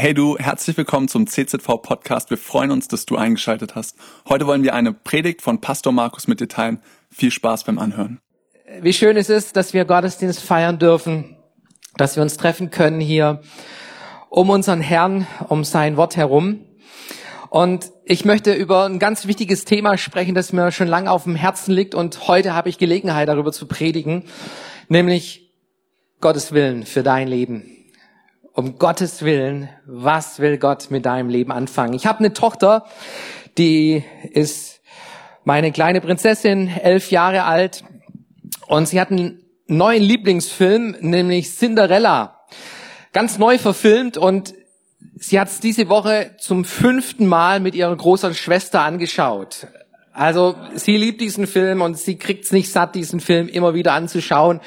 [0.00, 2.30] Hey du, herzlich willkommen zum CZV Podcast.
[2.30, 3.98] Wir freuen uns, dass du eingeschaltet hast.
[4.26, 6.80] Heute wollen wir eine Predigt von Pastor Markus mit dir teilen.
[7.10, 8.18] Viel Spaß beim Anhören.
[8.80, 11.36] Wie schön es ist, dass wir Gottesdienst feiern dürfen,
[11.98, 13.42] dass wir uns treffen können hier
[14.30, 16.64] um unseren Herrn, um sein Wort herum.
[17.50, 21.36] Und ich möchte über ein ganz wichtiges Thema sprechen, das mir schon lange auf dem
[21.36, 24.24] Herzen liegt und heute habe ich Gelegenheit darüber zu predigen,
[24.88, 25.52] nämlich
[26.22, 27.79] Gottes Willen für dein Leben
[28.54, 31.94] um Gottes Willen, was will Gott mit deinem Leben anfangen?
[31.94, 32.84] Ich habe eine Tochter,
[33.58, 34.80] die ist
[35.44, 37.84] meine kleine Prinzessin, elf Jahre alt,
[38.66, 42.40] und sie hat einen neuen Lieblingsfilm, nämlich Cinderella,
[43.12, 44.54] ganz neu verfilmt und
[45.16, 49.66] sie hat es diese Woche zum fünften Mal mit ihrer großen Schwester angeschaut.
[50.12, 54.60] Also sie liebt diesen Film und sie kriegt's nicht satt, diesen Film immer wieder anzuschauen.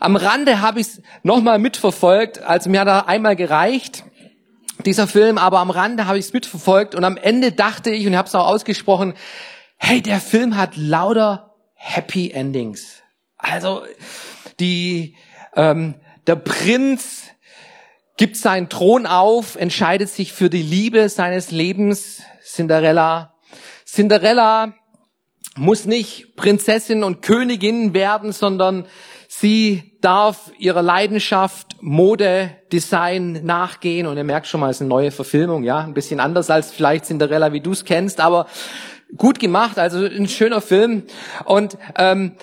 [0.00, 4.04] Am Rande habe ich es nochmal mitverfolgt, also mir hat er einmal gereicht,
[4.86, 8.16] dieser Film, aber am Rande habe ich es mitverfolgt und am Ende dachte ich und
[8.16, 9.14] habe es auch ausgesprochen,
[9.76, 13.02] hey, der Film hat lauter Happy Endings.
[13.36, 13.82] Also
[14.58, 15.16] die
[15.54, 15.94] ähm,
[16.26, 17.22] der Prinz
[18.16, 23.34] gibt seinen Thron auf, entscheidet sich für die Liebe seines Lebens, Cinderella.
[23.88, 24.74] Cinderella
[25.56, 28.84] muss nicht Prinzessin und Königin werden, sondern
[29.28, 34.06] sie darf ihrer Leidenschaft Mode, Design nachgehen.
[34.06, 36.70] Und ihr merkt schon mal, es ist eine neue Verfilmung, ja, ein bisschen anders als
[36.70, 38.46] vielleicht Cinderella, wie du es kennst, aber
[39.16, 41.04] gut gemacht, also ein schöner Film.
[41.46, 42.36] Und ähm,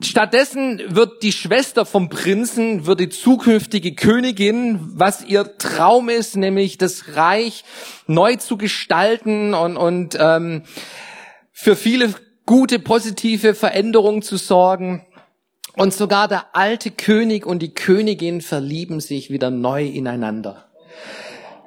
[0.00, 6.78] Stattdessen wird die Schwester vom Prinzen, wird die zukünftige Königin, was ihr Traum ist, nämlich
[6.78, 7.64] das Reich
[8.06, 10.62] neu zu gestalten und, und ähm,
[11.50, 12.14] für viele
[12.46, 15.04] gute, positive Veränderungen zu sorgen.
[15.74, 20.68] Und sogar der alte König und die Königin verlieben sich wieder neu ineinander.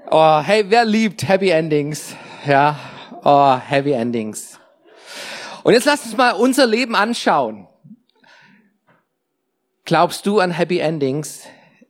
[0.10, 2.16] Oh, hey, wer liebt Happy Endings?
[2.46, 2.78] Ja,
[3.24, 4.60] oh, Happy Endings.
[5.64, 7.68] Und jetzt lass uns mal unser Leben anschauen.
[9.92, 11.42] Glaubst du an Happy Endings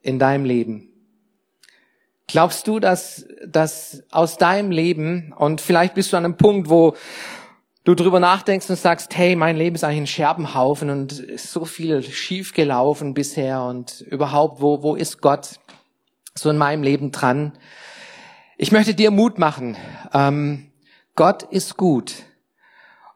[0.01, 0.89] in deinem Leben?
[2.25, 6.95] Glaubst du, dass, dass aus deinem Leben, und vielleicht bist du an einem Punkt, wo,
[7.83, 11.63] du drüber nachdenkst und sagst, hey, mein Leben ist eigentlich ein Scherbenhaufen und ist so
[11.63, 15.59] viel schief gelaufen bisher und überhaupt, wo, wo ist Gott
[16.33, 17.53] so in meinem Leben dran?
[18.57, 19.77] Ich möchte dir Mut machen.
[20.11, 20.71] Ähm,
[21.15, 22.23] Gott ist gut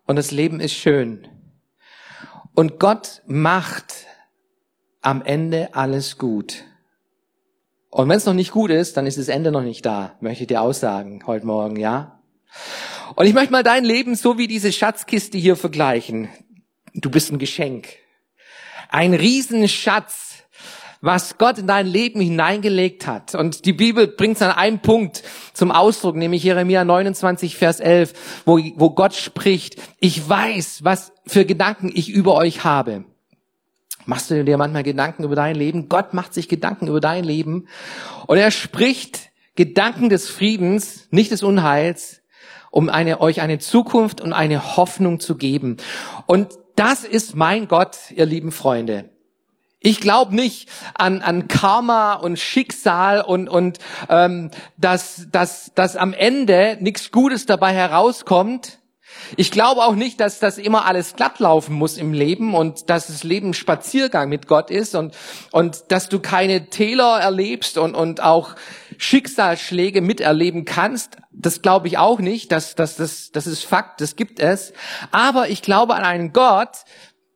[0.05, 1.27] und das Leben ist schön.
[2.53, 4.05] Und Gott macht
[5.05, 6.63] am Ende alles gut.
[7.91, 10.43] Und wenn es noch nicht gut ist, dann ist das Ende noch nicht da, möchte
[10.43, 12.19] ich dir aussagen heute Morgen, ja?
[13.15, 16.29] Und ich möchte mal dein Leben so wie diese Schatzkiste hier vergleichen.
[16.95, 17.87] Du bist ein Geschenk.
[18.89, 20.43] Ein Riesenschatz,
[21.01, 23.35] was Gott in dein Leben hineingelegt hat.
[23.35, 25.21] Und die Bibel bringt es an einem Punkt
[25.53, 31.45] zum Ausdruck, nämlich Jeremia 29, Vers 11, wo, wo Gott spricht, ich weiß, was für
[31.45, 33.05] Gedanken ich über euch habe.
[34.05, 35.89] Machst du dir manchmal Gedanken über dein Leben?
[35.89, 37.67] Gott macht sich Gedanken über dein Leben.
[38.27, 42.21] Und er spricht Gedanken des Friedens, nicht des Unheils,
[42.71, 45.77] um eine, euch eine Zukunft und eine Hoffnung zu geben.
[46.25, 49.09] Und das ist mein Gott, ihr lieben Freunde.
[49.79, 53.77] Ich glaube nicht an, an Karma und Schicksal und, und
[54.09, 58.79] ähm, dass, dass, dass am Ende nichts Gutes dabei herauskommt.
[59.37, 63.07] Ich glaube auch nicht, dass das immer alles glatt laufen muss im Leben und dass
[63.07, 65.15] das Leben Spaziergang mit Gott ist und,
[65.51, 68.55] und dass du keine Täler erlebst und, und auch
[68.97, 71.17] Schicksalsschläge miterleben kannst.
[71.31, 72.51] Das glaube ich auch nicht.
[72.51, 74.73] Das, das, das, das ist Fakt, das gibt es.
[75.11, 76.85] Aber ich glaube an einen Gott,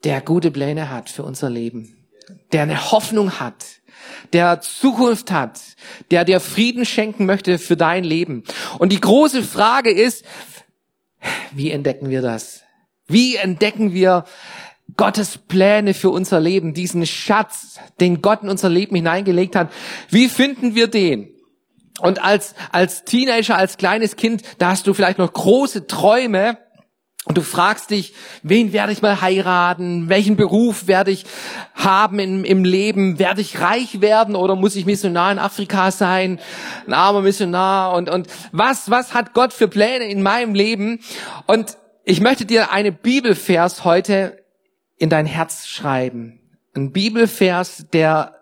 [0.04, 1.98] der gute Pläne hat für unser Leben,
[2.54, 3.66] der eine Hoffnung hat,
[4.34, 5.60] der Zukunft hat,
[6.12, 8.44] der dir Frieden schenken möchte für dein Leben.
[8.78, 10.24] Und die große Frage ist,
[11.52, 12.64] wie entdecken wir das?
[13.08, 14.26] Wie entdecken wir
[14.98, 19.72] Gottes Pläne für unser Leben, diesen Schatz, den Gott in unser Leben hineingelegt hat?
[20.10, 21.30] Wie finden wir den?
[22.00, 26.58] Und als, als Teenager, als kleines Kind, da hast du vielleicht noch große Träume
[27.26, 28.14] und du fragst dich,
[28.44, 30.10] wen werde ich mal heiraten?
[30.10, 31.26] Welchen Beruf werde ich
[31.76, 33.20] haben im, im Leben?
[33.20, 36.40] Werde ich reich werden oder muss ich Missionar in Afrika sein?
[36.88, 41.02] Ein armer Missionar und, und was, was hat Gott für Pläne in meinem Leben?
[41.46, 44.44] Und ich möchte dir eine Bibelvers heute
[44.98, 46.40] in dein Herz schreiben.
[46.74, 48.36] Ein Bibelvers, der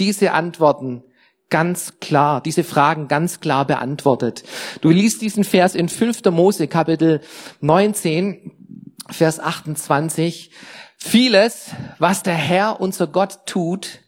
[0.00, 1.04] diese Antworten
[1.54, 4.42] ganz klar, diese Fragen ganz klar beantwortet.
[4.80, 6.24] Du liest diesen Vers in 5.
[6.32, 7.20] Mose Kapitel
[7.60, 8.50] 19,
[9.08, 10.50] Vers 28.
[10.96, 11.70] Vieles,
[12.00, 14.00] was der Herr, unser Gott, tut,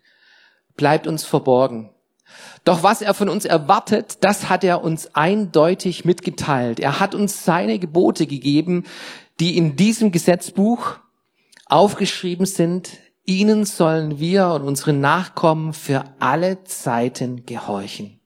[0.77, 1.91] bleibt uns verborgen.
[2.65, 6.81] Doch was er von uns erwartet, das hat er uns eindeutig mitgeteilt.
[6.81, 8.83] Er hat uns seine Gebote gegeben,
[9.39, 10.97] die in diesem Gesetzbuch
[11.67, 12.91] aufgeschrieben sind.
[13.27, 18.21] Ihnen sollen wir und unsere Nachkommen für alle Zeiten gehorchen.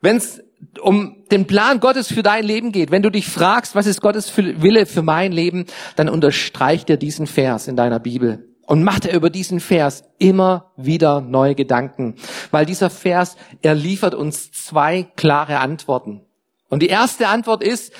[0.00, 0.42] Wenn es
[0.80, 4.36] um den Plan Gottes für dein Leben geht, wenn du dich fragst, was ist Gottes
[4.36, 5.66] Wille für mein Leben,
[5.96, 10.70] dann unterstreicht er diesen Vers in deiner Bibel und macht er über diesen Vers immer
[10.76, 12.14] wieder neue Gedanken,
[12.52, 16.20] weil dieser Vers, er liefert uns zwei klare Antworten.
[16.68, 17.92] Und die erste Antwort ist,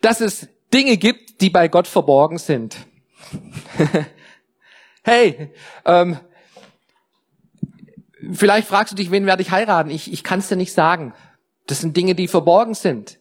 [0.00, 2.76] dass es Dinge gibt, die bei Gott verborgen sind.
[5.06, 5.52] hey,
[5.84, 6.18] ähm,
[8.32, 9.88] vielleicht fragst du dich, wen werde ich heiraten?
[9.90, 11.14] Ich, ich kann es dir nicht sagen.
[11.66, 13.20] Das sind Dinge, die verborgen sind.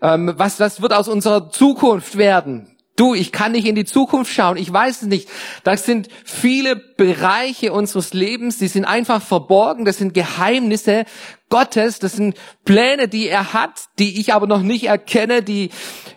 [0.00, 2.69] Ähm, was, was wird aus unserer Zukunft werden?
[3.00, 5.26] Du, ich kann nicht in die Zukunft schauen, ich weiß es nicht.
[5.64, 11.06] Das sind viele Bereiche unseres Lebens, die sind einfach verborgen, das sind Geheimnisse
[11.48, 12.36] Gottes, das sind
[12.66, 15.70] Pläne, die er hat, die ich aber noch nicht erkenne, die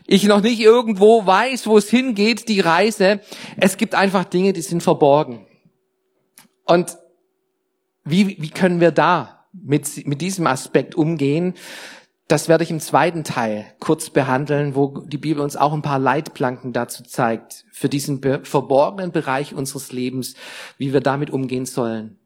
[0.08, 3.22] ich noch nicht irgendwo weiß, wo es hingeht, die Reise.
[3.56, 5.46] Es gibt einfach Dinge, die sind verborgen.
[6.66, 6.98] Und
[8.04, 11.54] wie, wie können wir da mit, mit diesem Aspekt umgehen?
[12.28, 16.00] Das werde ich im zweiten Teil kurz behandeln, wo die Bibel uns auch ein paar
[16.00, 20.36] Leitplanken dazu zeigt, für diesen verborgenen Bereich unseres Lebens,
[20.78, 22.18] wie wir damit umgehen sollen.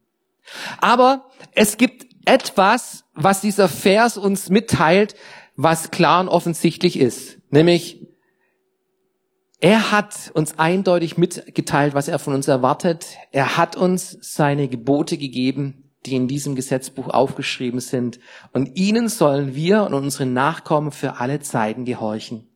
[0.80, 5.16] Aber es gibt etwas, was dieser Vers uns mitteilt,
[5.56, 7.40] was klar und offensichtlich ist.
[7.50, 8.06] Nämlich,
[9.60, 13.08] er hat uns eindeutig mitgeteilt, was er von uns erwartet.
[13.32, 18.20] Er hat uns seine Gebote gegeben die in diesem Gesetzbuch aufgeschrieben sind.
[18.54, 22.48] Und ihnen sollen wir und unsere Nachkommen für alle Zeiten gehorchen.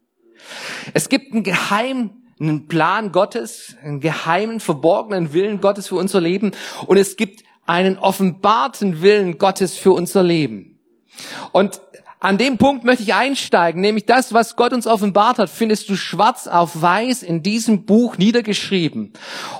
[0.93, 6.51] Es gibt einen geheimen Plan Gottes, einen geheimen, verborgenen Willen Gottes für unser Leben.
[6.87, 10.79] Und es gibt einen offenbarten Willen Gottes für unser Leben.
[11.51, 11.81] Und
[12.21, 15.95] an dem Punkt möchte ich einsteigen, nämlich das, was Gott uns offenbart hat, findest du
[15.95, 19.13] schwarz auf weiß in diesem Buch niedergeschrieben.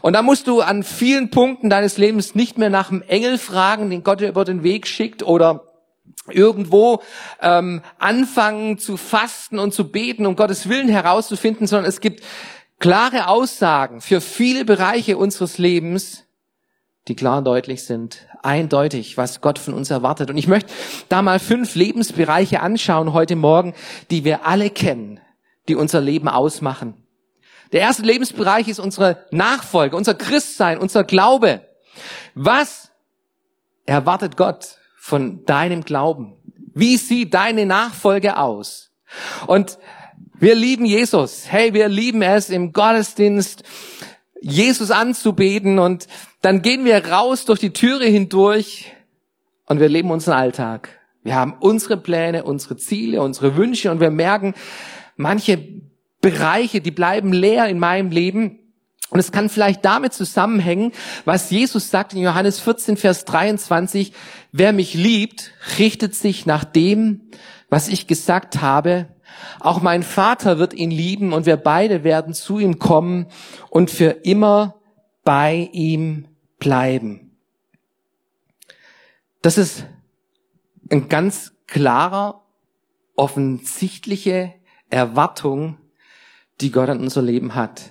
[0.04, 3.90] Und da musst du an vielen Punkten deines Lebens nicht mehr nach dem Engel fragen,
[3.90, 5.72] den Gott dir über den Weg schickt oder
[6.30, 7.02] irgendwo
[7.42, 12.24] ähm, anfangen zu fasten und zu beten, um Gottes Willen herauszufinden, sondern es gibt
[12.78, 16.26] klare Aussagen für viele Bereiche unseres Lebens,
[17.12, 20.30] die klar und deutlich sind, eindeutig, was Gott von uns erwartet.
[20.30, 20.72] Und ich möchte
[21.10, 23.74] da mal fünf Lebensbereiche anschauen heute Morgen,
[24.12, 25.20] die wir alle kennen,
[25.68, 26.94] die unser Leben ausmachen.
[27.74, 31.68] Der erste Lebensbereich ist unsere Nachfolge, unser Christsein, unser Glaube.
[32.34, 32.92] Was
[33.86, 36.38] erwartet Gott von deinem Glauben?
[36.74, 38.94] Wie sieht deine Nachfolge aus?
[39.48, 39.80] Und
[40.40, 41.52] wir lieben Jesus.
[41.52, 43.64] Hey, wir lieben es im Gottesdienst
[44.40, 46.08] Jesus anzubeten und
[46.42, 48.92] dann gehen wir raus durch die Türe hindurch
[49.66, 51.00] und wir leben unseren Alltag.
[51.24, 54.54] Wir haben unsere Pläne, unsere Ziele, unsere Wünsche und wir merken,
[55.16, 55.60] manche
[56.20, 58.60] Bereiche, die bleiben leer in meinem Leben.
[59.10, 60.94] Und es kann vielleicht damit zusammenhängen,
[61.26, 64.14] was Jesus sagt in Johannes 14, Vers 23,
[64.52, 67.30] wer mich liebt, richtet sich nach dem,
[67.70, 69.08] was ich gesagt habe
[69.60, 73.28] auch mein Vater wird ihn lieben und wir beide werden zu ihm kommen
[73.70, 74.76] und für immer
[75.24, 76.28] bei ihm
[76.62, 77.36] bleiben.
[79.42, 79.86] Das ist
[80.90, 82.46] ein ganz klarer,
[83.16, 84.54] offensichtliche
[84.90, 85.78] Erwartung,
[86.62, 87.82] die Gott an unser Leben hat.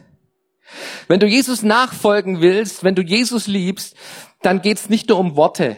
[1.09, 3.97] Wenn du Jesus nachfolgen willst, wenn du Jesus liebst,
[4.41, 5.77] dann geht's nicht nur um Worte,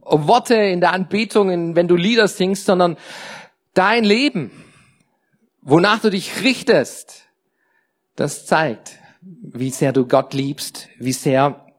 [0.00, 2.96] um Worte in der Anbetung, wenn du Lieder singst, sondern
[3.74, 4.50] dein Leben,
[5.60, 7.24] wonach du dich richtest,
[8.16, 11.69] das zeigt, wie sehr du Gott liebst, wie sehr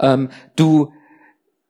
[0.00, 0.92] ähm, du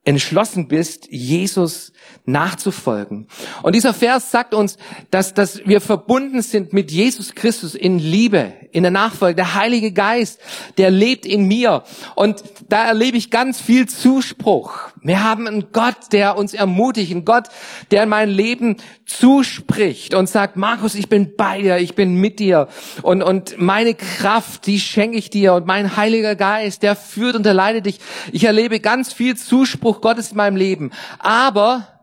[0.05, 1.93] entschlossen bist, Jesus
[2.27, 3.29] nachzufolgen.
[3.63, 4.77] Und dieser Vers sagt uns,
[5.11, 9.37] dass, dass wir verbunden sind mit Jesus Christus in Liebe, in der Nachfolge.
[9.37, 10.41] Der Heilige Geist,
[10.77, 11.85] der lebt in mir.
[12.17, 14.89] Und da erlebe ich ganz viel Zuspruch.
[15.03, 17.45] Wir haben einen Gott, der uns ermutigt, einen Gott,
[17.93, 22.41] der in mein Leben zuspricht und sagt, Markus, ich bin bei dir, ich bin mit
[22.41, 22.67] dir.
[23.03, 25.55] Und, und meine Kraft, die schenke ich dir.
[25.55, 28.01] Und mein Heiliger Geist, der führt und der leitet dich.
[28.33, 30.91] Ich erlebe ganz viel Zuspruch Gottes in meinem Leben.
[31.21, 31.96] Aber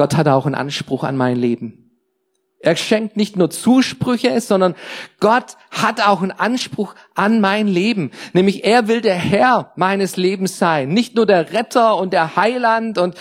[0.00, 1.90] Gott hat auch einen Anspruch an mein Leben.
[2.58, 4.74] Er schenkt nicht nur Zusprüche, sondern
[5.18, 8.10] Gott hat auch einen Anspruch an mein Leben.
[8.32, 10.88] Nämlich er will der Herr meines Lebens sein.
[10.88, 13.14] Nicht nur der Retter und der Heiland und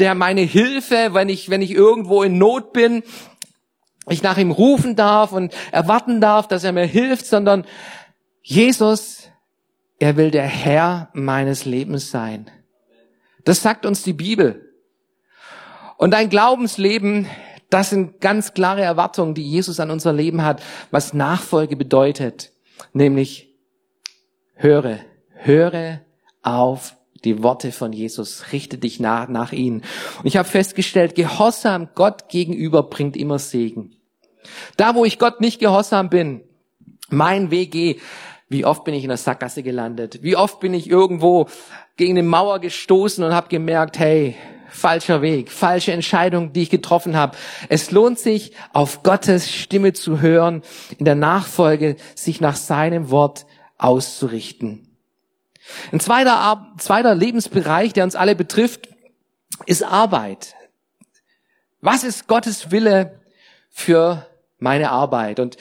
[0.00, 3.04] der meine Hilfe, wenn ich, wenn ich irgendwo in Not bin,
[4.08, 7.64] ich nach ihm rufen darf und erwarten darf, dass er mir hilft, sondern
[8.42, 9.28] Jesus,
[10.00, 12.50] er will der Herr meines Lebens sein.
[13.44, 14.63] Das sagt uns die Bibel.
[16.04, 17.28] Und dein Glaubensleben,
[17.70, 22.52] das sind ganz klare Erwartungen, die Jesus an unser Leben hat, was Nachfolge bedeutet.
[22.92, 23.54] Nämlich,
[24.52, 24.98] höre,
[25.32, 26.02] höre
[26.42, 29.80] auf die Worte von Jesus, richte dich nach, nach ihnen.
[30.18, 33.96] Und ich habe festgestellt, Gehorsam Gott gegenüber bringt immer Segen.
[34.76, 36.42] Da, wo ich Gott nicht gehorsam bin,
[37.08, 37.96] mein WG,
[38.50, 40.22] wie oft bin ich in der Sackgasse gelandet?
[40.22, 41.48] Wie oft bin ich irgendwo
[41.96, 44.36] gegen eine Mauer gestoßen und habe gemerkt, hey,
[44.74, 47.36] falscher Weg, falsche Entscheidung, die ich getroffen habe.
[47.68, 50.62] Es lohnt sich, auf Gottes Stimme zu hören,
[50.98, 53.46] in der Nachfolge sich nach seinem Wort
[53.78, 54.88] auszurichten.
[55.92, 58.88] Ein zweiter, zweiter Lebensbereich, der uns alle betrifft,
[59.66, 60.54] ist Arbeit.
[61.80, 63.20] Was ist Gottes Wille
[63.70, 64.26] für
[64.58, 65.38] meine Arbeit?
[65.40, 65.56] Und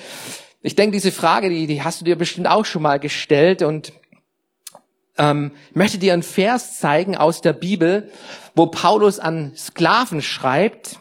[0.62, 3.93] ich denke, diese Frage, die, die hast du dir bestimmt auch schon mal gestellt und
[5.17, 8.12] ähm, möchte dir einen Vers zeigen aus der Bibel,
[8.55, 11.00] wo Paulus an Sklaven schreibt.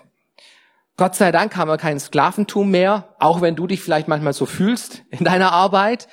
[0.97, 4.47] Gott sei Dank haben wir kein Sklaventum mehr, auch wenn du dich vielleicht manchmal so
[4.47, 6.09] fühlst in deiner Arbeit.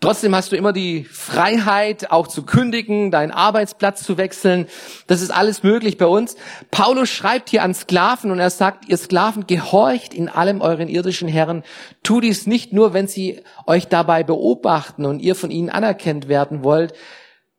[0.00, 4.66] Trotzdem hast du immer die Freiheit, auch zu kündigen, deinen Arbeitsplatz zu wechseln.
[5.06, 6.36] Das ist alles möglich bei uns.
[6.70, 11.26] Paulus schreibt hier an Sklaven und er sagt, ihr Sklaven, gehorcht in allem euren irdischen
[11.26, 11.62] Herren.
[12.02, 16.62] Tu dies nicht nur, wenn sie euch dabei beobachten und ihr von ihnen anerkannt werden
[16.62, 16.92] wollt.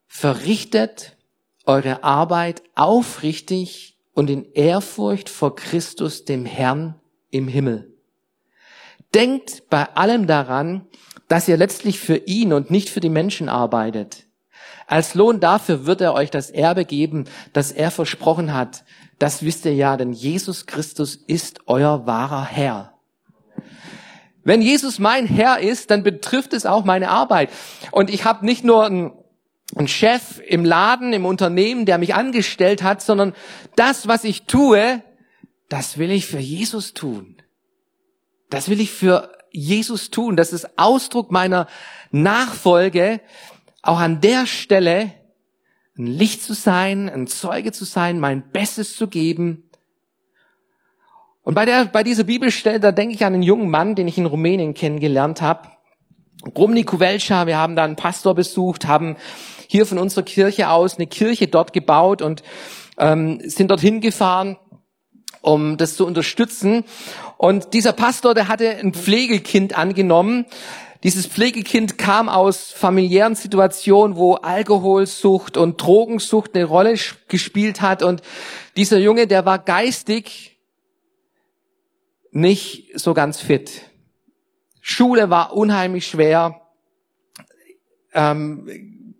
[0.07, 1.17] Verrichtet
[1.65, 6.95] eure Arbeit aufrichtig und in Ehrfurcht vor Christus, dem Herrn
[7.31, 7.93] im Himmel.
[9.13, 10.87] Denkt bei allem daran,
[11.27, 14.25] dass ihr letztlich für ihn und nicht für die Menschen arbeitet.
[14.87, 18.83] Als Lohn dafür wird er euch das Erbe geben, das er versprochen hat.
[19.17, 22.93] Das wisst ihr ja, denn Jesus Christus ist euer wahrer Herr.
[24.43, 27.49] Wenn Jesus mein Herr ist, dann betrifft es auch meine Arbeit.
[27.91, 29.13] Und ich habe nicht nur einen,
[29.73, 33.33] einen Chef im Laden, im Unternehmen, der mich angestellt hat, sondern
[33.75, 35.01] das, was ich tue,
[35.69, 37.37] das will ich für Jesus tun.
[38.49, 40.35] Das will ich für Jesus tun.
[40.35, 41.67] Das ist Ausdruck meiner
[42.11, 43.21] Nachfolge,
[43.81, 45.13] auch an der Stelle
[45.97, 49.69] ein Licht zu sein, ein Zeuge zu sein, mein Bestes zu geben.
[51.41, 54.17] Und bei, der, bei dieser Bibelstelle, da denke ich an einen jungen Mann, den ich
[54.17, 55.69] in Rumänien kennengelernt habe.
[56.53, 59.17] Grumni Kuvelcha, wir haben da einen Pastor besucht, haben
[59.67, 62.43] hier von unserer Kirche aus eine Kirche dort gebaut und
[62.97, 64.57] ähm, sind dorthin gefahren
[65.45, 66.83] um das zu unterstützen.
[67.37, 70.45] Und dieser Pastor, der hatte ein Pflegekind angenommen.
[71.03, 76.95] Dieses Pflegekind kam aus familiären Situationen, wo Alkoholsucht und Drogensucht eine Rolle
[77.27, 78.01] gespielt hat.
[78.01, 78.23] Und
[78.75, 80.57] dieser Junge, der war geistig
[82.31, 83.83] nicht so ganz fit.
[84.87, 86.61] Schule war unheimlich schwer.
[88.13, 89.13] Ähm,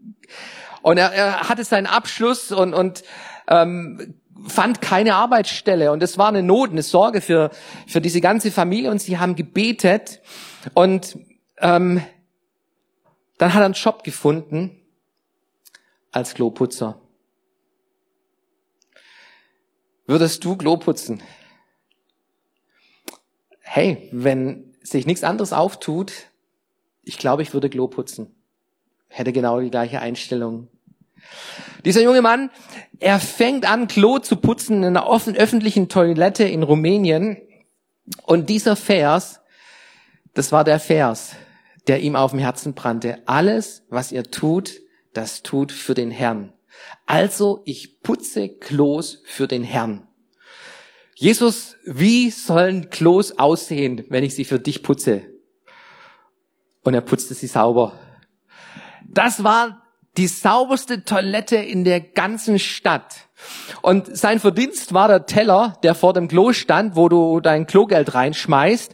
[0.84, 3.04] und er, er hatte seinen Abschluss und, und
[3.48, 4.14] ähm,
[4.46, 7.50] fand keine Arbeitsstelle und es war eine Not, eine Sorge für,
[7.88, 10.22] für diese ganze Familie und sie haben gebetet
[10.76, 11.18] und
[11.58, 12.04] ähm,
[13.40, 14.80] dann hat er einen Job gefunden
[16.12, 17.02] als Kloputzer.
[20.06, 21.24] Würdest du Klo putzen?
[23.62, 26.14] Hey, wenn sich nichts anderes auftut,
[27.04, 28.36] ich glaube, ich würde Klo putzen.
[29.08, 30.68] Hätte genau die gleiche Einstellung.
[31.86, 32.50] Dieser junge Mann,
[33.00, 37.38] er fängt an, Klo zu putzen in einer offen, öffentlichen Toilette in Rumänien.
[38.24, 39.42] Und dieser Vers,
[40.34, 41.36] das war der Vers,
[41.88, 43.20] der ihm auf dem Herzen brannte.
[43.26, 44.82] Alles, was ihr tut,
[45.14, 46.54] das tut für den Herrn.
[47.06, 50.08] Also ich putze Klos für den Herrn.
[51.18, 55.22] Jesus, wie sollen Klos aussehen, wenn ich sie für dich putze?
[56.84, 57.94] Und er putzte sie sauber.
[59.08, 59.82] Das war
[60.18, 63.16] die sauberste Toilette in der ganzen Stadt.
[63.82, 68.14] Und sein Verdienst war der Teller, der vor dem Klo stand, wo du dein Klogeld
[68.14, 68.94] reinschmeißt.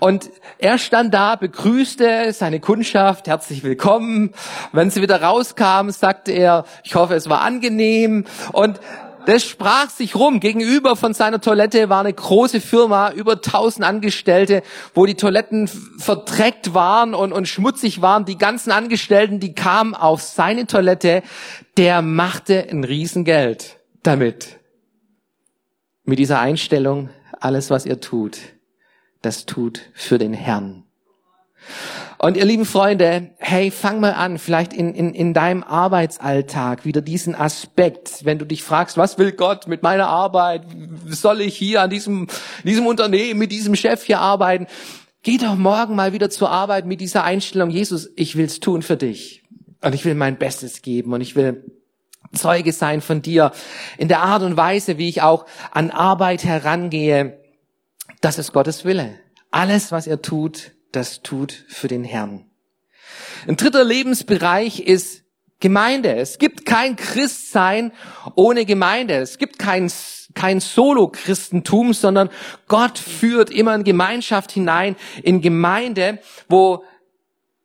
[0.00, 4.32] Und er stand da, begrüßte seine Kundschaft, herzlich willkommen.
[4.72, 8.26] Wenn sie wieder rauskam, sagte er, ich hoffe, es war angenehm.
[8.52, 8.80] Und
[9.26, 10.40] das sprach sich rum.
[10.40, 14.62] Gegenüber von seiner Toilette war eine große Firma, über tausend Angestellte,
[14.94, 18.24] wo die Toiletten verdreckt waren und, und schmutzig waren.
[18.24, 21.22] Die ganzen Angestellten, die kamen auf seine Toilette.
[21.76, 24.60] Der machte ein Riesengeld damit.
[26.04, 28.38] Mit dieser Einstellung, alles was ihr tut,
[29.22, 30.84] das tut für den Herrn.
[32.24, 37.02] Und ihr lieben Freunde, hey, fang mal an, vielleicht in, in, in deinem Arbeitsalltag wieder
[37.02, 40.62] diesen Aspekt, wenn du dich fragst, was will Gott mit meiner Arbeit?
[41.06, 42.28] Soll ich hier an diesem,
[42.62, 44.68] diesem Unternehmen, mit diesem Chef hier arbeiten?
[45.22, 48.96] Geh doch morgen mal wieder zur Arbeit mit dieser Einstellung, Jesus, ich will's tun für
[48.96, 49.42] dich.
[49.82, 51.62] Und ich will mein Bestes geben und ich will
[52.32, 53.52] Zeuge sein von dir.
[53.98, 57.38] In der Art und Weise, wie ich auch an Arbeit herangehe.
[58.22, 59.14] Das ist Gottes Wille.
[59.50, 62.44] Alles, was er tut, das tut für den Herrn.
[63.46, 65.24] Ein dritter Lebensbereich ist
[65.60, 66.14] Gemeinde.
[66.16, 67.92] Es gibt kein Christsein
[68.34, 69.14] ohne Gemeinde.
[69.14, 69.90] Es gibt kein,
[70.34, 72.28] kein Solo-Christentum, sondern
[72.68, 76.84] Gott führt immer in Gemeinschaft hinein, in Gemeinde, wo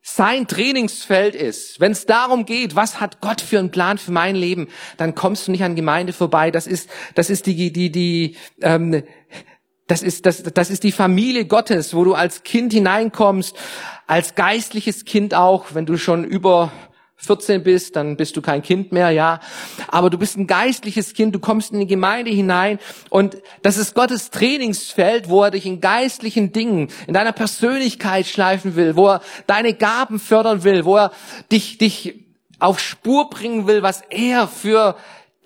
[0.01, 4.35] sein Trainingsfeld ist, wenn es darum geht, was hat Gott für einen Plan für mein
[4.35, 6.51] Leben, dann kommst du nicht an Gemeinde vorbei.
[6.51, 9.03] Das ist, das ist die, die, die, ähm,
[9.89, 13.55] das ist, das, das ist die Familie Gottes, wo du als Kind hineinkommst,
[14.05, 16.71] als geistliches Kind auch, wenn du schon über
[17.15, 19.39] 14 bist, dann bist du kein Kind mehr, ja.
[19.87, 22.77] Aber du bist ein geistliches Kind, du kommst in die Gemeinde hinein
[23.09, 28.75] und das ist Gottes Trainingsfeld, wo er dich in geistlichen Dingen, in deiner Persönlichkeit schleifen
[28.75, 31.11] will, wo er deine Gaben fördern will, wo er
[31.51, 32.25] dich, dich
[32.59, 34.95] auf Spur bringen will, was er für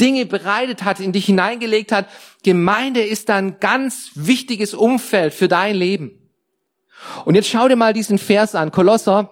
[0.04, 2.08] Dinge bereitet hat, in dich hineingelegt hat.
[2.44, 6.12] Gemeinde ist ein ganz wichtiges Umfeld für dein Leben.
[7.24, 9.32] Und jetzt schau dir mal diesen Vers an, Kolosser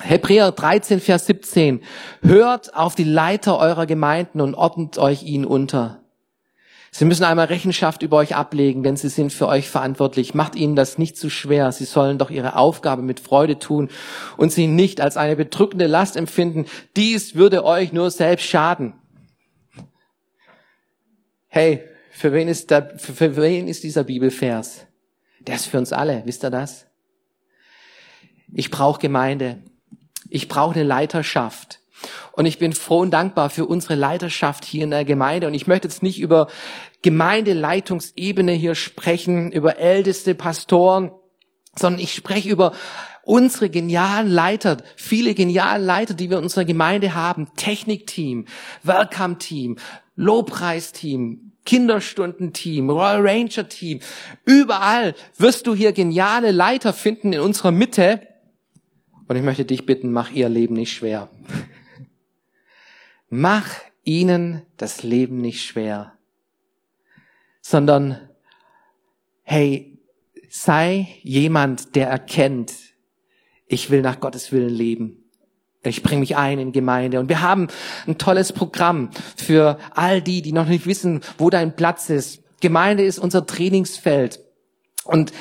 [0.00, 1.82] Hebräer 13, Vers 17.
[2.22, 6.00] Hört auf die Leiter eurer Gemeinden und ordnet euch ihnen unter.
[6.90, 10.34] Sie müssen einmal Rechenschaft über euch ablegen, denn sie sind für euch verantwortlich.
[10.34, 11.72] Macht ihnen das nicht zu schwer.
[11.72, 13.90] Sie sollen doch ihre Aufgabe mit Freude tun
[14.36, 16.66] und sie nicht als eine bedrückende Last empfinden.
[16.96, 18.94] Dies würde euch nur selbst schaden.
[21.54, 24.86] Hey, für wen ist, der, für, für wen ist dieser Bibelvers?
[25.40, 26.22] Der ist für uns alle.
[26.24, 26.86] Wisst ihr das?
[28.54, 29.58] Ich brauche Gemeinde.
[30.30, 31.80] Ich brauche eine Leiterschaft.
[32.32, 35.46] Und ich bin froh und dankbar für unsere Leiterschaft hier in der Gemeinde.
[35.46, 36.48] Und ich möchte jetzt nicht über
[37.02, 41.10] Gemeindeleitungsebene hier sprechen, über älteste Pastoren,
[41.76, 42.72] sondern ich spreche über
[43.24, 47.48] unsere genialen Leiter, viele geniale Leiter, die wir in unserer Gemeinde haben.
[47.56, 48.46] Technikteam,
[48.84, 49.76] Welcome-Team,
[50.16, 54.00] Lobpreisteam, Kinderstundenteam, Royal Ranger Team.
[54.44, 58.26] Überall wirst du hier geniale Leiter finden in unserer Mitte.
[59.28, 61.30] Und ich möchte dich bitten, mach ihr Leben nicht schwer.
[63.28, 63.68] mach
[64.04, 66.18] ihnen das Leben nicht schwer,
[67.60, 68.28] sondern
[69.42, 69.98] hey,
[70.50, 72.74] sei jemand, der erkennt,
[73.66, 75.21] ich will nach Gottes Willen leben.
[75.84, 77.18] Ich bringe mich ein in Gemeinde.
[77.18, 77.66] Und wir haben
[78.06, 82.40] ein tolles Programm für all die, die noch nicht wissen, wo dein Platz ist.
[82.60, 84.40] Gemeinde ist unser Trainingsfeld.
[85.04, 85.32] Und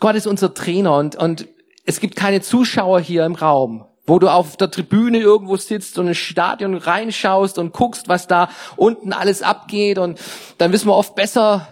[0.00, 0.96] Gott ist unser Trainer.
[0.96, 1.48] Und, und
[1.84, 6.08] es gibt keine Zuschauer hier im Raum, wo du auf der Tribüne irgendwo sitzt und
[6.08, 10.18] ins Stadion reinschaust und guckst, was da unten alles abgeht und
[10.58, 11.68] dann wissen wir oft besser,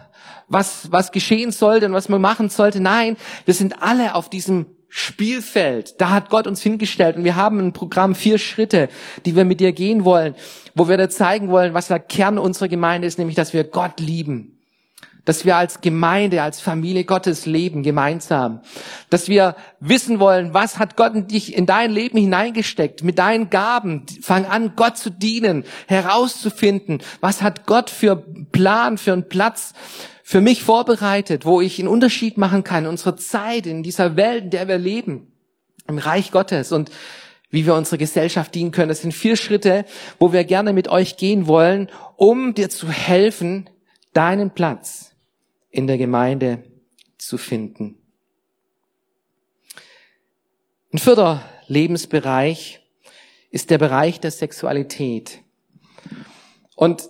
[0.49, 2.81] was, was geschehen sollte und was man machen sollte.
[2.81, 6.01] Nein, wir sind alle auf diesem Spielfeld.
[6.01, 8.89] Da hat Gott uns hingestellt und wir haben ein Programm, vier Schritte,
[9.25, 10.35] die wir mit dir gehen wollen,
[10.75, 14.01] wo wir dir zeigen wollen, was der Kern unserer Gemeinde ist, nämlich, dass wir Gott
[14.01, 14.59] lieben.
[15.25, 18.63] Dass wir als Gemeinde, als Familie Gottes leben gemeinsam,
[19.11, 23.49] dass wir wissen wollen, was hat Gott in dich, in dein Leben hineingesteckt, mit deinen
[23.49, 29.75] Gaben, fang an, Gott zu dienen, herauszufinden, was hat Gott für Plan, für einen Platz
[30.31, 34.45] für mich vorbereitet, wo ich einen Unterschied machen kann in unserer Zeit, in dieser Welt,
[34.45, 35.33] in der wir leben,
[35.89, 36.93] im Reich Gottes und
[37.51, 38.91] wie wir unserer Gesellschaft dienen können.
[38.91, 39.85] Das sind vier Schritte,
[40.21, 43.69] wo wir gerne mit euch gehen wollen, um dir zu helfen,
[44.13, 45.17] deinen Platz
[45.69, 46.63] in der Gemeinde
[47.19, 47.99] zu finden.
[50.93, 52.87] Ein vierter Lebensbereich
[53.51, 55.41] ist der Bereich der Sexualität.
[56.77, 57.09] Und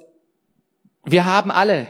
[1.05, 1.87] wir haben alle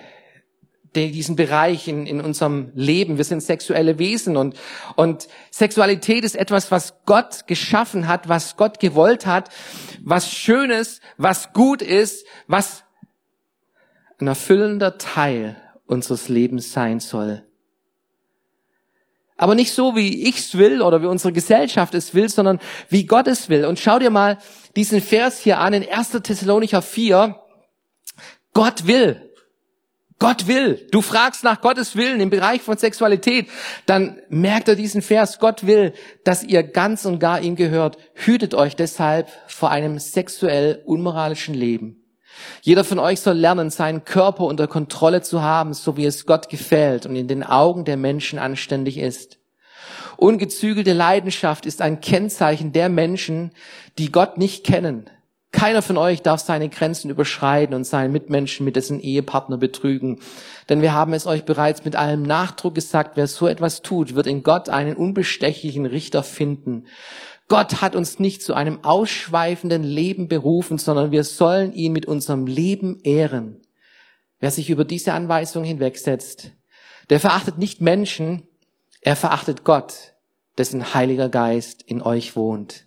[0.94, 3.16] diesen Bereich in, in unserem Leben.
[3.16, 4.56] Wir sind sexuelle Wesen und,
[4.96, 9.50] und Sexualität ist etwas, was Gott geschaffen hat, was Gott gewollt hat,
[10.02, 12.84] was Schönes, was gut ist, was
[14.18, 17.44] ein erfüllender Teil unseres Lebens sein soll.
[19.36, 22.58] Aber nicht so, wie ich's will oder wie unsere Gesellschaft es will, sondern
[22.90, 23.64] wie Gott es will.
[23.64, 24.38] Und schau dir mal
[24.76, 26.10] diesen Vers hier an in 1.
[26.10, 27.40] Thessalonicher 4.
[28.52, 29.29] Gott will.
[30.20, 30.86] Gott will.
[30.92, 33.48] Du fragst nach Gottes Willen im Bereich von Sexualität,
[33.86, 35.38] dann merkt er diesen Vers.
[35.40, 37.96] Gott will, dass ihr ganz und gar ihm gehört.
[38.14, 42.04] Hütet euch deshalb vor einem sexuell unmoralischen Leben.
[42.60, 46.50] Jeder von euch soll lernen, seinen Körper unter Kontrolle zu haben, so wie es Gott
[46.50, 49.38] gefällt und in den Augen der Menschen anständig ist.
[50.18, 53.52] Ungezügelte Leidenschaft ist ein Kennzeichen der Menschen,
[53.96, 55.08] die Gott nicht kennen.
[55.52, 60.20] Keiner von euch darf seine Grenzen überschreiten und seinen Mitmenschen mit dessen Ehepartner betrügen.
[60.68, 64.28] Denn wir haben es euch bereits mit allem Nachdruck gesagt, wer so etwas tut, wird
[64.28, 66.86] in Gott einen unbestechlichen Richter finden.
[67.48, 72.46] Gott hat uns nicht zu einem ausschweifenden Leben berufen, sondern wir sollen ihn mit unserem
[72.46, 73.60] Leben ehren.
[74.38, 76.52] Wer sich über diese Anweisung hinwegsetzt,
[77.10, 78.44] der verachtet nicht Menschen,
[79.00, 80.14] er verachtet Gott,
[80.58, 82.86] dessen Heiliger Geist in euch wohnt.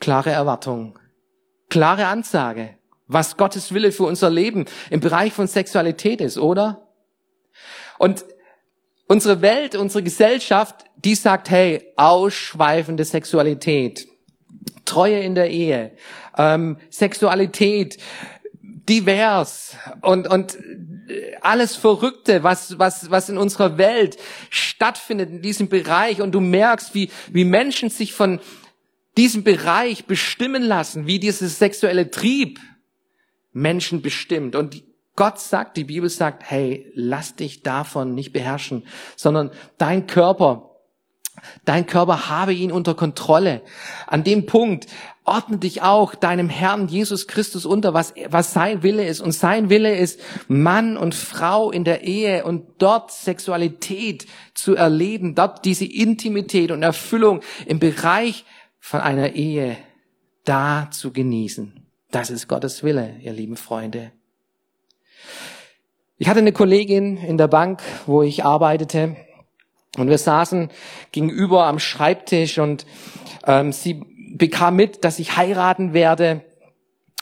[0.00, 0.98] Klare Erwartung,
[1.68, 6.88] klare Ansage, was Gottes Wille für unser Leben im Bereich von Sexualität ist, oder?
[7.98, 8.24] Und
[9.06, 14.08] unsere Welt, unsere Gesellschaft, die sagt, hey, ausschweifende Sexualität,
[14.86, 15.92] Treue in der Ehe,
[16.36, 17.98] ähm, Sexualität,
[18.62, 20.58] divers und, und
[21.40, 24.16] alles Verrückte, was, was, was in unserer Welt
[24.48, 26.20] stattfindet in diesem Bereich.
[26.20, 28.40] Und du merkst, wie, wie Menschen sich von
[29.16, 32.60] diesem Bereich bestimmen lassen, wie dieses sexuelle Trieb
[33.52, 34.54] Menschen bestimmt.
[34.54, 34.82] Und
[35.16, 40.70] Gott sagt, die Bibel sagt, hey, lass dich davon nicht beherrschen, sondern dein Körper,
[41.64, 43.62] dein Körper habe ihn unter Kontrolle.
[44.06, 44.86] An dem Punkt
[45.24, 49.20] ordne dich auch deinem Herrn Jesus Christus unter, was, was sein Wille ist.
[49.20, 55.34] Und sein Wille ist, Mann und Frau in der Ehe und dort Sexualität zu erleben,
[55.34, 58.44] dort diese Intimität und Erfüllung im Bereich
[58.80, 59.76] von einer Ehe
[60.44, 61.86] da zu genießen.
[62.10, 64.10] Das ist Gottes Wille, ihr lieben Freunde.
[66.18, 69.16] Ich hatte eine Kollegin in der Bank, wo ich arbeitete,
[69.96, 70.70] und wir saßen
[71.12, 72.86] gegenüber am Schreibtisch und
[73.46, 74.04] ähm, sie
[74.36, 76.42] bekam mit, dass ich heiraten werde.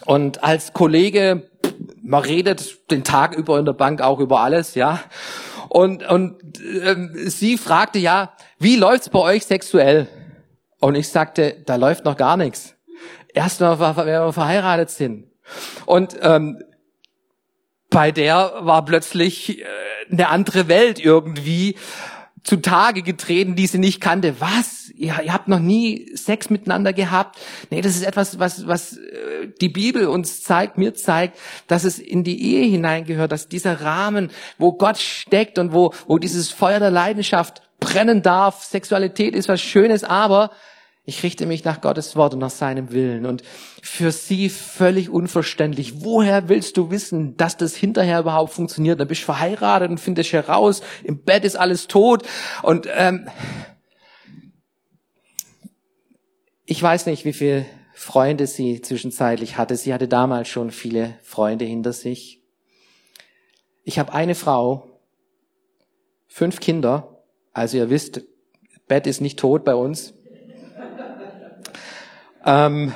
[0.05, 1.49] Und als Kollege,
[2.03, 5.01] man redet den Tag über in der Bank auch über alles, ja.
[5.69, 6.37] Und, und
[6.85, 10.09] ähm, sie fragte ja, wie läuft's bei euch sexuell?
[10.81, 12.75] Und ich sagte, da läuft noch gar nichts.
[13.35, 15.27] Erst mal, wenn wir verheiratet sind.
[15.87, 16.63] Und ähm,
[17.91, 19.65] bei der war plötzlich äh,
[20.11, 21.77] eine andere Welt irgendwie
[22.45, 24.41] zutage getreten, die sie nicht kannte.
[24.41, 24.91] Was?
[24.91, 27.39] Ihr, ihr habt noch nie Sex miteinander gehabt?
[27.71, 31.99] Nee, das ist etwas, was, was äh, die Bibel uns zeigt, mir zeigt, dass es
[31.99, 36.81] in die Ehe hineingehört, dass dieser Rahmen, wo Gott steckt und wo, wo dieses Feuer
[36.81, 38.65] der Leidenschaft brennen darf.
[38.65, 40.51] Sexualität ist was Schönes, aber
[41.05, 43.25] ich richte mich nach Gottes Wort und nach seinem Willen.
[43.25, 43.43] Und
[43.83, 46.05] für sie völlig unverständlich.
[46.05, 49.01] Woher willst du wissen, dass das hinterher überhaupt funktioniert?
[49.01, 52.25] Da bist du verheiratet und findest heraus, im Bett ist alles tot.
[52.63, 53.27] Und ähm,
[56.67, 59.77] ich weiß nicht, wie viele Freunde sie zwischenzeitlich hatte.
[59.77, 62.43] Sie hatte damals schon viele Freunde hinter sich.
[63.83, 65.01] Ich habe eine Frau,
[66.27, 67.18] fünf Kinder.
[67.59, 68.23] Also ihr wisst,
[68.87, 70.15] Bett ist nicht tot bei uns.
[72.45, 72.93] Ähm,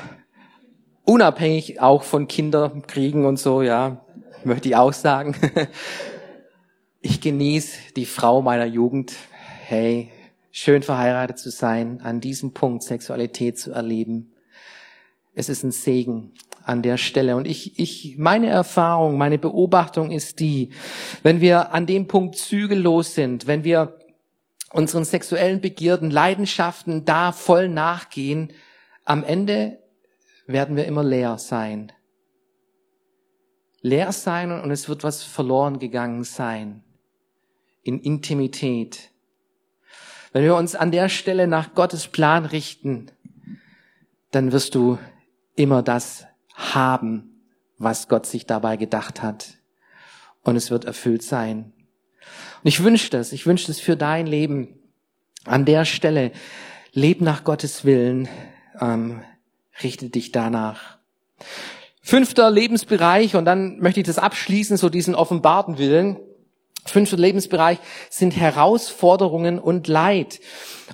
[1.04, 4.06] unabhängig auch von Kinderkriegen und so, ja,
[4.44, 5.36] möchte ich auch sagen.
[7.04, 9.12] Ich genieße die Frau meiner Jugend.
[9.64, 10.12] Hey,
[10.52, 14.34] schön verheiratet zu sein, an diesem Punkt Sexualität zu erleben.
[15.34, 16.30] Es ist ein Segen
[16.62, 17.34] an der Stelle.
[17.34, 20.70] Und ich, ich, meine Erfahrung, meine Beobachtung ist die,
[21.24, 23.98] wenn wir an dem Punkt zügellos sind, wenn wir
[24.72, 28.52] unseren sexuellen Begierden, Leidenschaften da voll nachgehen,
[29.04, 29.78] am Ende
[30.46, 31.92] werden wir immer leer sein.
[33.80, 36.84] Leer sein und es wird was verloren gegangen sein.
[37.82, 39.10] In Intimität.
[40.32, 43.10] Wenn wir uns an der Stelle nach Gottes Plan richten,
[44.30, 44.98] dann wirst du
[45.56, 47.44] immer das haben,
[47.76, 49.58] was Gott sich dabei gedacht hat.
[50.42, 51.72] Und es wird erfüllt sein.
[52.62, 54.78] Und ich wünsche das, ich wünsche das für dein Leben.
[55.44, 56.30] An der Stelle,
[56.92, 58.28] leb nach Gottes Willen,
[58.80, 59.22] ähm,
[59.82, 60.98] richte dich danach.
[62.00, 66.18] Fünfter Lebensbereich, und dann möchte ich das abschließen, so diesen offenbarten Willen.
[66.84, 67.78] Fünfter Lebensbereich
[68.10, 70.40] sind Herausforderungen und Leid.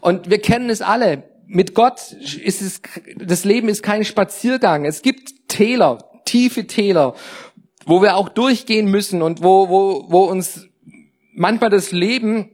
[0.01, 1.25] Und wir kennen es alle.
[1.47, 2.83] Mit Gott ist es,
[3.17, 4.85] das Leben ist kein Spaziergang.
[4.85, 7.15] Es gibt Täler, tiefe Täler,
[7.87, 10.68] wo wir auch durchgehen müssen und wo, wo, wo uns
[11.39, 12.51] manchmal das Leben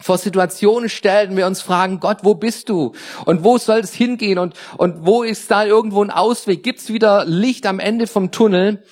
[0.00, 2.92] vor Situationen stellen wir uns fragen, Gott, wo bist du?
[3.24, 4.38] Und wo soll es hingehen?
[4.38, 6.62] Und, und wo ist da irgendwo ein Ausweg?
[6.62, 8.82] Gibt es wieder Licht am Ende vom Tunnel?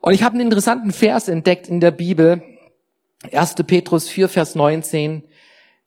[0.00, 2.42] Und ich habe einen interessanten Vers entdeckt in der Bibel.
[3.30, 3.54] 1.
[3.66, 5.28] Petrus 4, Vers 19.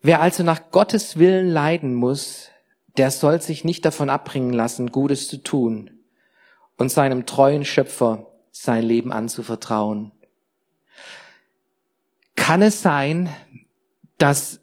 [0.02, 2.50] Wer also nach Gottes Willen leiden muss,
[2.98, 5.92] der soll sich nicht davon abbringen lassen, Gutes zu tun
[6.78, 10.14] und seinem treuen Schöpfer sein Leben anzuvertrauen.
[12.46, 13.36] Kann es sein,
[14.20, 14.60] dass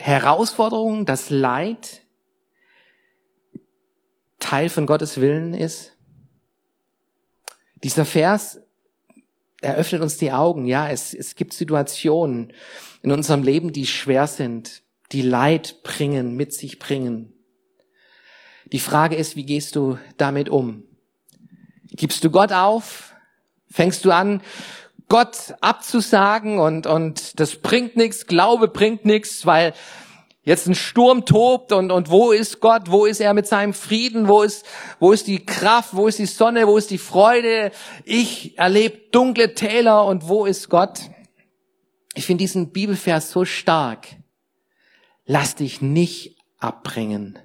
[0.00, 2.02] Herausforderungen, das Leid
[4.40, 5.96] Teil von Gottes Willen ist?
[7.84, 8.60] Dieser Vers
[9.60, 10.66] eröffnet uns die Augen.
[10.66, 12.52] Ja, es, es gibt Situationen
[13.02, 14.82] in unserem Leben, die schwer sind,
[15.12, 17.32] die Leid bringen, mit sich bringen.
[18.72, 20.82] Die Frage ist, wie gehst du damit um?
[21.92, 23.14] Gibst du Gott auf?
[23.70, 24.42] Fängst du an,
[25.08, 29.72] Gott abzusagen und, und das bringt nichts, Glaube bringt nichts, weil
[30.42, 34.28] jetzt ein Sturm tobt und, und wo ist Gott, wo ist er mit seinem Frieden,
[34.28, 34.66] wo ist,
[34.98, 37.70] wo ist die Kraft, wo ist die Sonne, wo ist die Freude,
[38.04, 41.00] ich erlebe dunkle Täler und wo ist Gott?
[42.14, 44.08] Ich finde diesen Bibelvers so stark.
[45.24, 47.38] Lass dich nicht abbringen.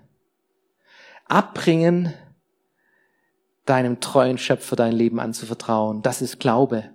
[1.26, 2.14] Abbringen,
[3.66, 6.93] deinem treuen Schöpfer dein Leben anzuvertrauen, das ist Glaube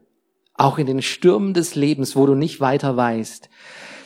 [0.58, 3.48] auch in den Stürmen des Lebens, wo du nicht weiter weißt,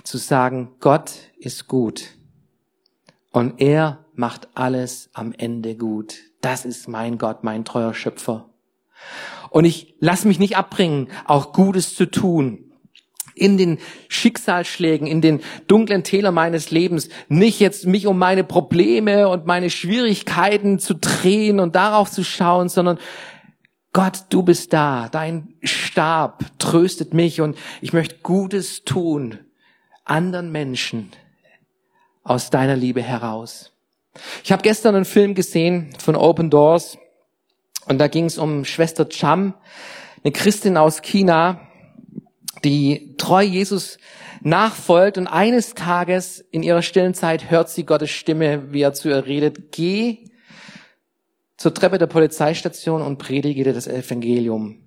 [0.05, 2.11] zu sagen, Gott ist gut
[3.33, 6.15] und er macht alles am Ende gut.
[6.41, 8.51] Das ist mein Gott, mein treuer Schöpfer.
[9.51, 12.73] Und ich lass mich nicht abbringen, auch Gutes zu tun.
[13.35, 19.29] In den Schicksalsschlägen, in den dunklen Tälern meines Lebens, nicht jetzt mich um meine Probleme
[19.29, 22.99] und meine Schwierigkeiten zu drehen und darauf zu schauen, sondern
[23.95, 25.55] Gott, du bist da, dein
[25.93, 29.41] Stab tröstet mich und ich möchte Gutes tun
[30.07, 31.13] anderen Menschen
[32.25, 33.73] aus deiner Liebe heraus.
[34.43, 36.97] Ich habe gestern einen Film gesehen von Open Doors
[37.89, 39.53] und da ging es um Schwester Cham,
[40.25, 41.61] eine Christin aus China,
[42.65, 43.99] die treu Jesus
[44.41, 49.11] nachfolgt und eines Tages in ihrer stillen Zeit hört sie Gottes Stimme, wie er zu
[49.11, 50.25] ihr redet, geh
[51.59, 54.82] zur Treppe der Polizeistation und predige das Evangelium.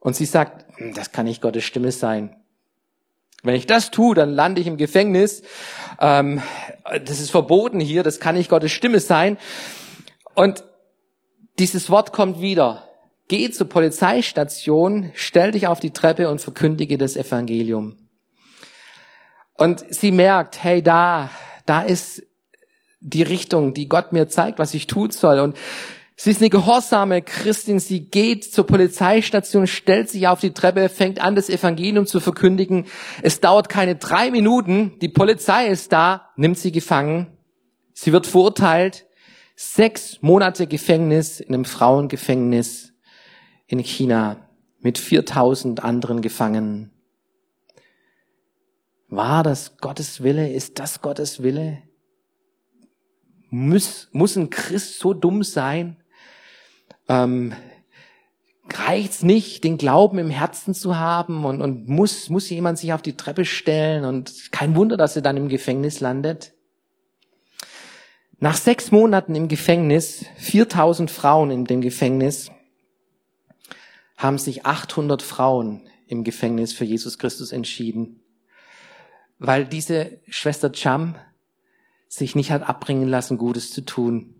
[0.00, 2.36] Und sie sagt, hm, das kann nicht Gottes Stimme sein.
[3.42, 5.42] Wenn ich das tue, dann lande ich im Gefängnis.
[6.00, 6.42] Ähm,
[7.04, 9.38] das ist verboten hier, das kann nicht Gottes Stimme sein.
[10.34, 10.64] Und
[11.58, 12.84] dieses Wort kommt wieder.
[13.28, 17.96] Geh zur Polizeistation, stell dich auf die Treppe und verkündige das Evangelium.
[19.54, 21.30] Und sie merkt, hey, da,
[21.64, 22.22] da ist
[23.00, 25.38] die Richtung, die Gott mir zeigt, was ich tun soll.
[25.38, 25.56] Und
[26.22, 27.78] Sie ist eine gehorsame Christin.
[27.78, 32.84] Sie geht zur Polizeistation, stellt sich auf die Treppe, fängt an, das Evangelium zu verkündigen.
[33.22, 34.98] Es dauert keine drei Minuten.
[34.98, 37.38] Die Polizei ist da, nimmt sie gefangen.
[37.94, 39.06] Sie wird verurteilt.
[39.56, 42.92] Sechs Monate Gefängnis in einem Frauengefängnis
[43.66, 44.46] in China
[44.78, 46.90] mit 4000 anderen Gefangenen.
[49.08, 50.52] War das Gottes Wille?
[50.52, 51.78] Ist das Gottes Wille?
[53.48, 55.96] Muss, muss ein Christ so dumm sein,
[57.10, 57.52] ähm,
[58.72, 63.02] reicht's nicht, den Glauben im Herzen zu haben und, und muss, muss jemand sich auf
[63.02, 66.52] die Treppe stellen und kein Wunder, dass er dann im Gefängnis landet.
[68.38, 72.52] Nach sechs Monaten im Gefängnis, 4000 Frauen in dem Gefängnis,
[74.16, 78.20] haben sich 800 Frauen im Gefängnis für Jesus Christus entschieden,
[79.38, 81.16] weil diese Schwester Cham
[82.06, 84.39] sich nicht hat abbringen lassen, Gutes zu tun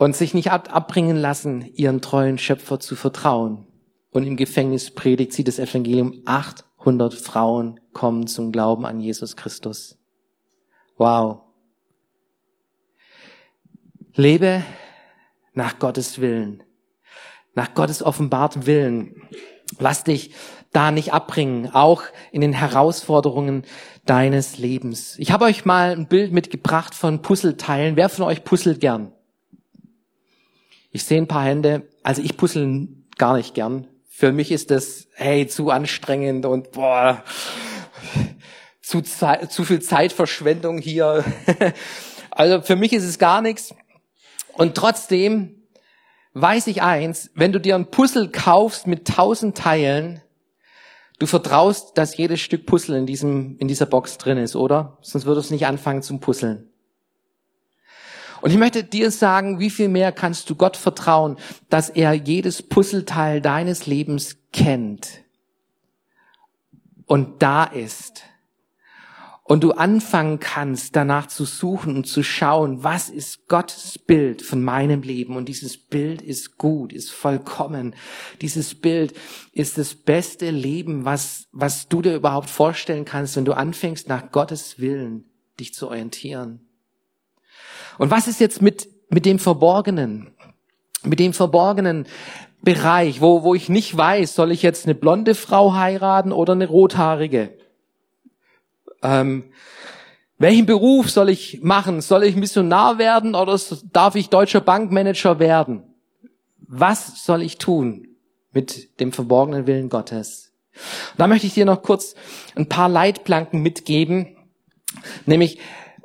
[0.00, 3.66] und sich nicht abbringen lassen, ihren treuen Schöpfer zu vertrauen.
[4.10, 6.22] Und im Gefängnis predigt sie das Evangelium.
[6.24, 9.98] 800 Frauen kommen zum Glauben an Jesus Christus.
[10.96, 11.42] Wow.
[14.14, 14.62] Lebe
[15.52, 16.62] nach Gottes Willen,
[17.54, 19.28] nach Gottes offenbartem Willen.
[19.78, 20.32] Lass dich
[20.72, 23.64] da nicht abbringen, auch in den Herausforderungen
[24.06, 25.18] deines Lebens.
[25.18, 27.96] Ich habe euch mal ein Bild mitgebracht von Puzzleteilen.
[27.96, 29.12] Wer von euch puzzelt gern?
[30.90, 33.86] Ich sehe ein paar Hände, also ich puzzle gar nicht gern.
[34.08, 37.22] Für mich ist das, hey, zu anstrengend und boah,
[38.82, 41.24] zu, zu viel Zeitverschwendung hier.
[42.30, 43.74] also für mich ist es gar nichts.
[44.54, 45.62] Und trotzdem
[46.34, 50.22] weiß ich eins, wenn du dir ein Puzzle kaufst mit tausend Teilen,
[51.18, 54.98] du vertraust, dass jedes Stück Puzzle in diesem, in dieser Box drin ist, oder?
[55.02, 56.69] Sonst würdest du nicht anfangen zum Puzzeln.
[58.40, 61.36] Und ich möchte dir sagen, wie viel mehr kannst du Gott vertrauen,
[61.68, 65.22] dass er jedes Puzzleteil deines Lebens kennt
[67.06, 68.22] und da ist.
[69.42, 74.62] Und du anfangen kannst, danach zu suchen und zu schauen, was ist Gottes Bild von
[74.62, 75.34] meinem Leben?
[75.34, 77.96] Und dieses Bild ist gut, ist vollkommen.
[78.42, 79.12] Dieses Bild
[79.50, 84.30] ist das beste Leben, was, was du dir überhaupt vorstellen kannst, wenn du anfängst, nach
[84.30, 85.24] Gottes Willen
[85.58, 86.69] dich zu orientieren.
[88.00, 90.30] Und was ist jetzt mit, mit dem Verborgenen?
[91.02, 92.06] Mit dem verborgenen
[92.62, 96.66] Bereich, wo, wo ich nicht weiß, soll ich jetzt eine blonde Frau heiraten oder eine
[96.66, 97.58] rothaarige?
[99.02, 99.52] Ähm,
[100.38, 102.00] welchen Beruf soll ich machen?
[102.00, 103.60] Soll ich Missionar werden oder
[103.92, 105.82] darf ich deutscher Bankmanager werden?
[106.56, 108.08] Was soll ich tun
[108.50, 110.54] mit dem verborgenen Willen Gottes?
[111.12, 112.14] Und da möchte ich dir noch kurz
[112.54, 114.38] ein paar Leitplanken mitgeben,
[115.26, 115.58] nämlich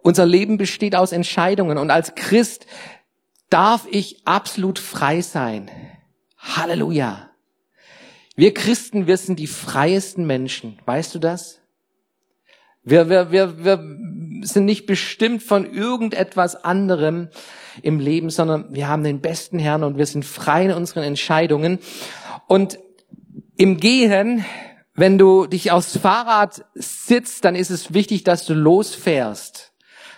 [0.06, 2.68] unser Leben besteht aus Entscheidungen und als Christ
[3.50, 5.72] darf ich absolut frei sein.
[6.38, 7.32] Halleluja.
[8.36, 10.78] Wir Christen, wir sind die freiesten Menschen.
[10.86, 11.60] Weißt du das?
[12.84, 17.30] Wir, wir, wir, wir sind nicht bestimmt von irgendetwas anderem
[17.82, 21.80] im Leben, sondern wir haben den besten Herrn und wir sind frei in unseren Entscheidungen.
[22.46, 22.78] Und
[23.58, 24.46] im Gehen,
[24.94, 29.72] wenn du dich aufs Fahrrad sitzt, dann ist es wichtig, dass du losfährst.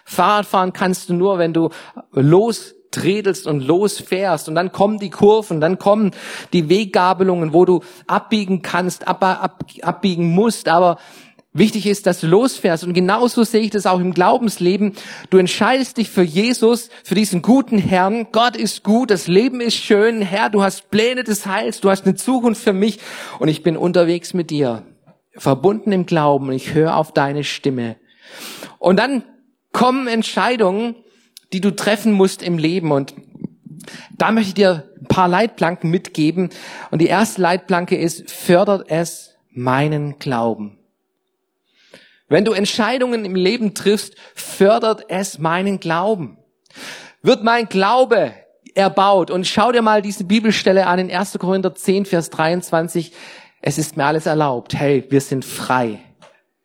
[0.10, 1.70] Fahrradfahren kannst du nur, wenn du
[2.14, 4.48] lostredelst und losfährst.
[4.48, 6.12] Und dann kommen die Kurven, dann kommen
[6.54, 10.70] die Weggabelungen, wo du abbiegen kannst, ab, ab, abbiegen musst.
[10.70, 10.98] Aber
[11.54, 12.84] Wichtig ist, dass du losfährst.
[12.84, 14.94] Und genauso sehe ich das auch im Glaubensleben.
[15.32, 18.28] Du entscheidest dich für Jesus, für diesen guten Herrn.
[18.32, 20.22] Gott ist gut, das Leben ist schön.
[20.22, 23.00] Herr, du hast Pläne des Heils, du hast eine Zukunft für mich
[23.40, 24.84] und ich bin unterwegs mit dir.
[25.36, 27.96] Verbunden im Glauben und ich höre auf deine Stimme.
[28.78, 29.24] Und dann
[29.72, 30.96] kommen Entscheidungen,
[31.54, 32.92] die du treffen musst im Leben.
[32.92, 33.14] Und
[34.18, 36.50] da möchte ich dir ein paar Leitplanken mitgeben.
[36.92, 40.78] Und die erste Leitplanke ist, fördert es meinen Glauben.
[42.30, 46.38] Wenn du Entscheidungen im Leben triffst, fördert es meinen Glauben.
[47.22, 48.34] Wird mein Glaube
[48.76, 49.32] erbaut.
[49.32, 51.38] Und schau dir mal diese Bibelstelle an in 1.
[51.40, 53.14] Korinther 10, Vers 23.
[53.62, 54.76] Es ist mir alles erlaubt.
[54.76, 56.00] Hey, wir sind frei.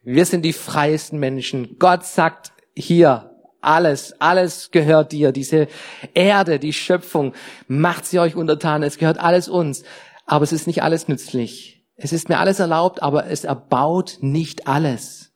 [0.02, 1.76] Wir sind die freiesten Menschen.
[1.78, 3.30] Gott sagt hier,
[3.60, 5.32] alles, alles gehört dir.
[5.32, 5.68] Diese
[6.14, 7.32] Erde, die Schöpfung,
[7.68, 8.82] macht sie euch untertan.
[8.82, 9.84] Es gehört alles uns.
[10.26, 11.84] Aber es ist nicht alles nützlich.
[11.96, 15.32] Es ist mir alles erlaubt, aber es erbaut nicht alles.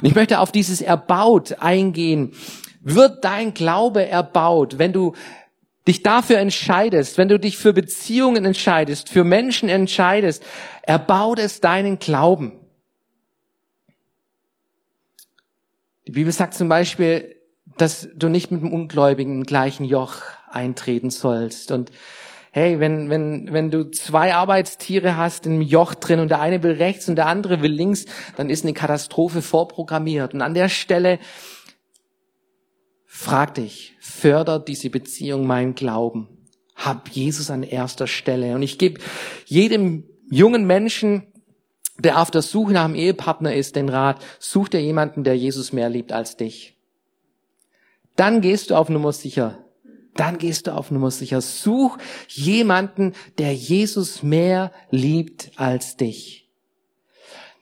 [0.00, 2.32] Und ich möchte auf dieses erbaut eingehen.
[2.80, 5.14] Wird dein Glaube erbaut, wenn du
[5.88, 10.42] dich dafür entscheidest, wenn du dich für Beziehungen entscheidest, für Menschen entscheidest,
[10.82, 12.59] erbaut es deinen Glauben.
[16.06, 17.36] Die Bibel sagt zum Beispiel,
[17.76, 21.70] dass du nicht mit dem Ungläubigen im gleichen Joch eintreten sollst.
[21.70, 21.90] Und
[22.50, 26.72] hey, wenn, wenn, wenn du zwei Arbeitstiere hast im Joch drin und der eine will
[26.72, 30.34] rechts und der andere will links, dann ist eine Katastrophe vorprogrammiert.
[30.34, 31.18] Und an der Stelle
[33.06, 36.28] frag dich, fördert diese Beziehung meinen Glauben?
[36.74, 38.54] Hab Jesus an erster Stelle.
[38.54, 39.00] Und ich gebe
[39.44, 41.29] jedem jungen Menschen,
[42.02, 45.72] der auf der Suche nach einem Ehepartner ist, den Rat, such dir jemanden, der Jesus
[45.72, 46.76] mehr liebt als dich.
[48.16, 49.58] Dann gehst du auf Nummer sicher
[50.14, 51.40] dann gehst du auf Nummer sicher.
[51.40, 51.96] Such
[52.28, 56.48] jemanden, der Jesus mehr liebt als dich.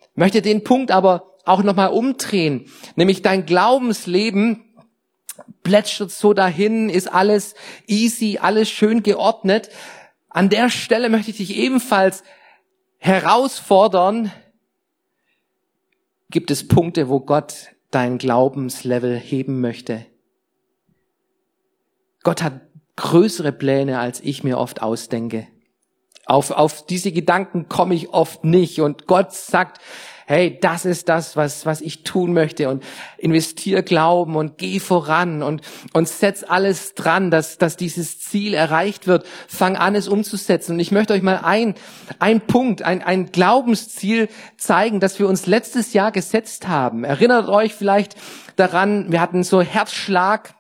[0.03, 4.65] Ich möchte den Punkt aber auch nochmal umdrehen, nämlich dein Glaubensleben
[5.63, 7.55] plätschert so dahin, ist alles
[7.87, 9.71] easy, alles schön geordnet.
[10.29, 12.25] An der Stelle möchte ich dich ebenfalls
[12.99, 14.33] herausfordern,
[16.31, 20.05] gibt es Punkte, wo Gott dein Glaubenslevel heben möchte.
[22.23, 22.61] Gott hat
[22.97, 25.47] größere Pläne, als ich mir oft ausdenke.
[26.27, 28.81] Auf, auf diese Gedanken komme ich oft nicht.
[28.81, 29.81] Und Gott sagt,
[30.29, 32.69] hey, das ist das, was, was ich tun möchte.
[32.69, 32.85] Und
[33.17, 35.63] investier Glauben und geh voran und,
[35.95, 39.25] und setz alles dran, dass, dass dieses Ziel erreicht wird.
[39.49, 40.73] Fang an, es umzusetzen.
[40.73, 41.75] Und ich möchte euch mal ein,
[42.19, 47.05] ein Punkt, ein, ein Glaubensziel zeigen, das wir uns letztes Jahr gesetzt haben.
[47.05, 48.15] Erinnert euch vielleicht
[48.57, 50.53] daran, wir hatten so Herzschlag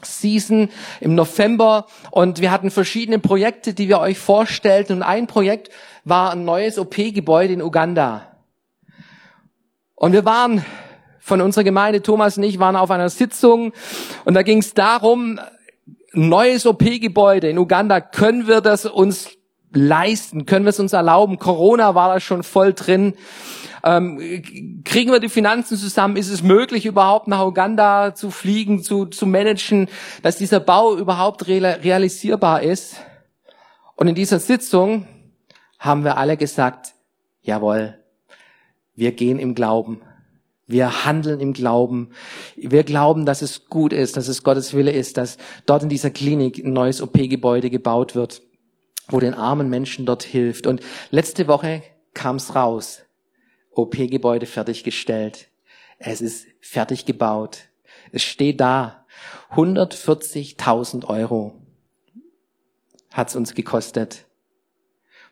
[0.00, 5.68] Season im November und wir hatten verschiedene Projekte, die wir euch vorstellten und ein Projekt
[6.04, 8.33] war ein neues OP-Gebäude in Uganda.
[9.94, 10.64] Und wir waren
[11.20, 13.72] von unserer Gemeinde, Thomas und ich, waren auf einer Sitzung
[14.24, 15.40] und da ging es darum,
[16.12, 19.30] neues OP-Gebäude in Uganda, können wir das uns
[19.72, 20.46] leisten?
[20.46, 21.38] Können wir es uns erlauben?
[21.38, 23.14] Corona war da schon voll drin.
[23.82, 26.16] Ähm, kriegen wir die Finanzen zusammen?
[26.16, 29.88] Ist es möglich, überhaupt nach Uganda zu fliegen, zu, zu managen,
[30.22, 32.96] dass dieser Bau überhaupt realisierbar ist?
[33.96, 35.06] Und in dieser Sitzung
[35.78, 36.94] haben wir alle gesagt,
[37.42, 37.98] jawohl,
[38.94, 40.02] wir gehen im Glauben.
[40.66, 42.10] Wir handeln im Glauben.
[42.56, 46.10] Wir glauben, dass es gut ist, dass es Gottes Wille ist, dass dort in dieser
[46.10, 48.40] Klinik ein neues OP-Gebäude gebaut wird,
[49.08, 50.66] wo den armen Menschen dort hilft.
[50.66, 51.82] Und letzte Woche
[52.14, 53.02] kam es raus.
[53.72, 55.48] OP-Gebäude fertiggestellt.
[55.98, 57.68] Es ist fertig gebaut.
[58.12, 59.04] Es steht da.
[59.54, 61.60] 140.000 Euro
[63.14, 64.26] hat's uns gekostet.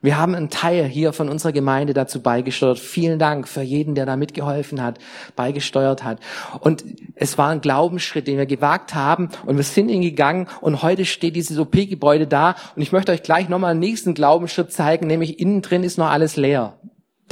[0.02, 2.80] Wir haben einen Teil hier von unserer Gemeinde dazu beigesteuert.
[2.80, 4.98] Vielen Dank für jeden, der da mitgeholfen hat,
[5.36, 6.18] beigesteuert hat.
[6.58, 6.84] Und
[7.14, 11.04] es war ein Glaubensschritt, den wir gewagt haben und wir sind ihn gegangen und heute
[11.04, 15.38] steht dieses OP-Gebäude da und ich möchte euch gleich nochmal einen nächsten Glaubensschritt zeigen, nämlich
[15.38, 16.74] innen drin ist noch alles leer.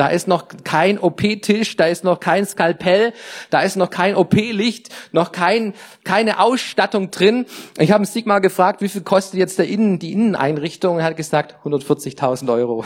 [0.01, 3.13] Da ist noch kein OP-Tisch, da ist noch kein Skalpell,
[3.51, 5.75] da ist noch kein OP-Licht, noch kein,
[6.05, 7.45] keine Ausstattung drin.
[7.79, 11.01] Ich habe Sigmar gefragt, wie viel kostet jetzt der Innen, die Inneneinrichtung?
[11.01, 12.83] Er hat gesagt, 140.000 Euro.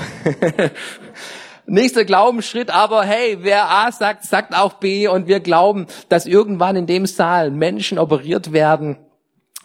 [1.67, 6.75] Nächster Glaubensschritt, aber hey, wer A sagt, sagt auch B und wir glauben, dass irgendwann
[6.75, 8.97] in dem Saal Menschen operiert werden,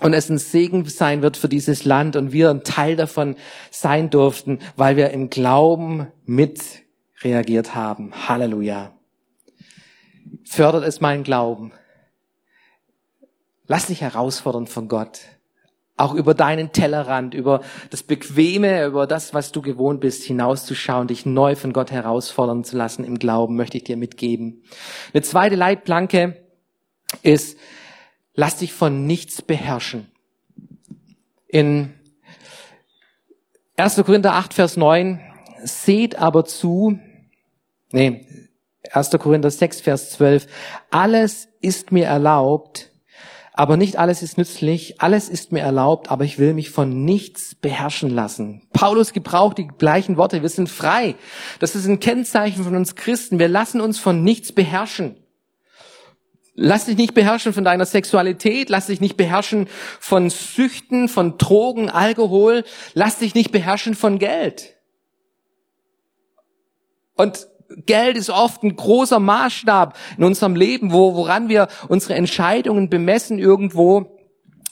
[0.01, 3.35] und es ein Segen sein wird für dieses Land und wir ein Teil davon
[3.69, 6.61] sein durften, weil wir im Glauben mit
[7.23, 8.11] reagiert haben.
[8.27, 8.93] Halleluja.
[10.45, 11.71] Fördert es meinen Glauben.
[13.67, 15.21] Lass dich herausfordern von Gott.
[15.95, 21.25] Auch über deinen Tellerrand, über das Bequeme, über das, was du gewohnt bist, hinauszuschauen, dich
[21.25, 24.63] neu von Gott herausfordern zu lassen im Glauben, möchte ich dir mitgeben.
[25.13, 26.41] Eine zweite Leitplanke
[27.21, 27.57] ist,
[28.33, 30.09] lass dich von nichts beherrschen.
[31.47, 31.93] In
[33.75, 33.97] 1.
[34.05, 35.19] Korinther 8, Vers 9,
[35.63, 36.99] seht aber zu,
[37.91, 38.25] Nee,
[38.91, 39.11] 1.
[39.11, 40.47] Korinther 6, Vers 12.
[40.91, 42.91] Alles ist mir erlaubt,
[43.53, 45.01] aber nicht alles ist nützlich.
[45.01, 48.61] Alles ist mir erlaubt, aber ich will mich von nichts beherrschen lassen.
[48.71, 50.41] Paulus gebraucht die gleichen Worte.
[50.41, 51.15] Wir sind frei.
[51.59, 53.37] Das ist ein Kennzeichen von uns Christen.
[53.39, 55.17] Wir lassen uns von nichts beherrschen.
[56.61, 59.69] Lass dich nicht beherrschen von deiner Sexualität, lass dich nicht beherrschen
[59.99, 64.75] von Süchten, von Drogen, Alkohol, lass dich nicht beherrschen von Geld.
[67.15, 67.47] Und
[67.85, 73.39] Geld ist oft ein großer Maßstab in unserem Leben, wo, woran wir unsere Entscheidungen bemessen
[73.39, 74.17] irgendwo,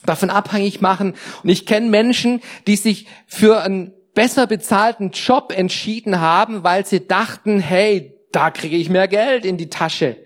[0.04, 1.14] davon abhängig machen.
[1.42, 7.06] Und ich kenne Menschen, die sich für einen besser bezahlten Job entschieden haben, weil sie
[7.06, 10.16] dachten, hey, da kriege ich mehr Geld in die Tasche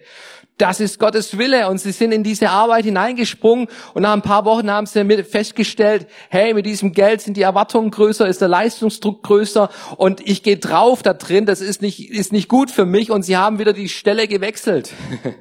[0.58, 1.68] das ist Gottes Wille.
[1.68, 6.06] Und sie sind in diese Arbeit hineingesprungen und nach ein paar Wochen haben sie festgestellt,
[6.30, 10.58] hey, mit diesem Geld sind die Erwartungen größer, ist der Leistungsdruck größer und ich gehe
[10.58, 13.72] drauf da drin, das ist nicht, ist nicht gut für mich und sie haben wieder
[13.72, 14.92] die Stelle gewechselt.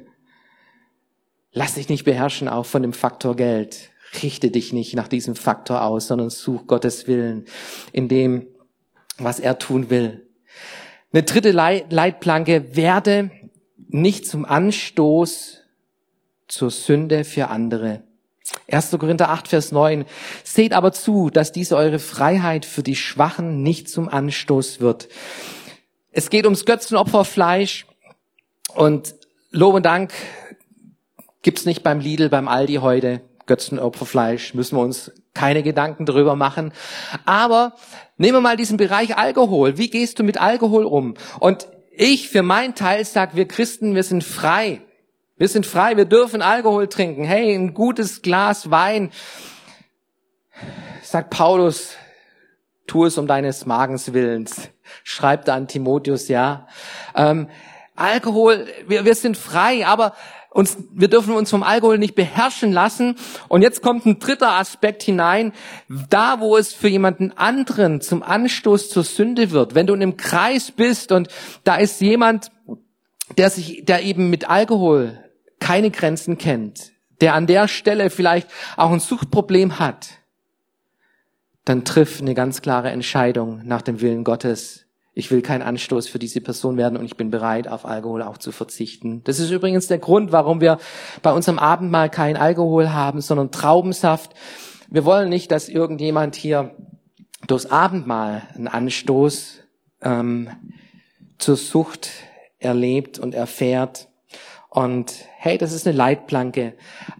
[1.52, 3.90] Lass dich nicht beherrschen auch von dem Faktor Geld.
[4.22, 7.44] Richte dich nicht nach diesem Faktor aus, sondern such Gottes Willen
[7.92, 8.46] in dem,
[9.18, 10.26] was er tun will.
[11.12, 13.30] Eine dritte Leitplanke, werde
[13.92, 15.58] nicht zum Anstoß
[16.48, 18.02] zur Sünde für andere.
[18.70, 18.90] 1.
[18.98, 20.04] Korinther 8, Vers 9.
[20.44, 25.08] Seht aber zu, dass diese eure Freiheit für die Schwachen nicht zum Anstoß wird.
[26.10, 27.86] Es geht ums Götzenopferfleisch
[28.74, 29.14] und
[29.50, 30.12] Lob und Dank
[31.42, 33.20] gibt's nicht beim Lidl, beim Aldi heute.
[33.46, 36.72] Götzenopferfleisch, müssen wir uns keine Gedanken darüber machen.
[37.24, 37.74] Aber
[38.16, 39.78] nehmen wir mal diesen Bereich Alkohol.
[39.78, 41.14] Wie gehst du mit Alkohol um?
[41.40, 44.80] Und ich für meinen Teil sag, wir Christen, wir sind frei.
[45.36, 47.24] Wir sind frei, wir dürfen Alkohol trinken.
[47.24, 49.10] Hey, ein gutes Glas Wein.
[51.02, 51.96] Sagt Paulus,
[52.86, 54.70] tu es um deines Magens Willens.
[55.04, 56.66] Schreibt an Timotheus, ja.
[57.14, 57.48] Ähm,
[57.94, 60.14] Alkohol, wir, wir sind frei, aber
[60.52, 63.16] uns, wir dürfen uns vom Alkohol nicht beherrschen lassen.
[63.48, 65.52] Und jetzt kommt ein dritter Aspekt hinein.
[66.10, 70.16] Da, wo es für jemanden anderen zum Anstoß zur Sünde wird, wenn du in einem
[70.16, 71.28] Kreis bist und
[71.64, 72.50] da ist jemand,
[73.38, 75.18] der sich, der eben mit Alkohol
[75.58, 80.08] keine Grenzen kennt, der an der Stelle vielleicht auch ein Suchtproblem hat,
[81.64, 84.81] dann triff eine ganz klare Entscheidung nach dem Willen Gottes
[85.14, 88.38] ich will kein Anstoß für diese Person werden und ich bin bereit, auf Alkohol auch
[88.38, 89.22] zu verzichten.
[89.24, 90.78] Das ist übrigens der Grund, warum wir
[91.20, 94.32] bei unserem Abendmahl kein Alkohol haben, sondern Traubensaft.
[94.88, 96.74] Wir wollen nicht, dass irgendjemand hier
[97.46, 99.60] durchs Abendmahl einen Anstoß
[100.00, 100.48] ähm,
[101.38, 102.08] zur Sucht
[102.58, 104.08] erlebt und erfährt.
[104.70, 106.74] Und hey, das ist eine Leitplanke.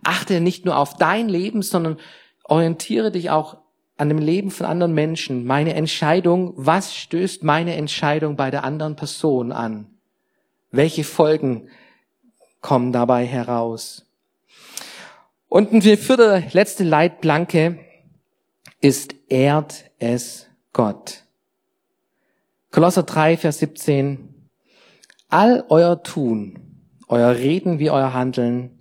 [0.05, 1.99] Achte nicht nur auf dein Leben, sondern
[2.45, 3.59] orientiere dich auch
[4.03, 8.97] an dem Leben von anderen Menschen, meine Entscheidung, was stößt meine Entscheidung bei der anderen
[8.97, 9.87] Person an?
[10.73, 11.69] Welche Folgen
[12.61, 14.05] kommen dabei heraus?
[15.49, 17.79] Und eine vierte, letzte Leitplanke
[18.81, 21.23] ist, ehrt es Gott.
[22.73, 24.35] Kolosser 3, Vers 17.
[25.29, 26.59] All euer Tun,
[27.07, 28.81] euer Reden wie euer Handeln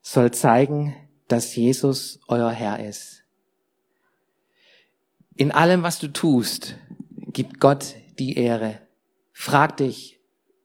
[0.00, 0.96] soll zeigen,
[1.26, 3.17] dass Jesus euer Herr ist.
[5.38, 6.74] In allem, was du tust,
[7.28, 8.80] gibt Gott die Ehre.
[9.32, 10.18] Frag dich,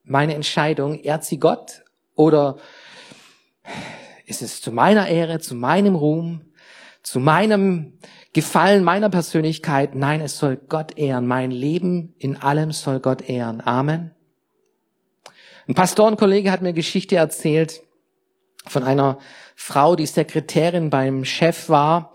[0.04, 1.84] meine Entscheidung, ehrt sie Gott
[2.16, 2.58] oder
[4.26, 6.42] ist es zu meiner Ehre, zu meinem Ruhm,
[7.04, 8.00] zu meinem
[8.34, 9.94] Gefallen meiner Persönlichkeit?
[9.94, 11.28] Nein, es soll Gott ehren.
[11.28, 13.62] Mein Leben in allem soll Gott ehren.
[13.62, 14.16] Amen.
[15.68, 17.84] Ein Pastorenkollege hat mir Geschichte erzählt
[18.66, 19.20] von einer
[19.56, 22.12] Frau, die Sekretärin beim Chef war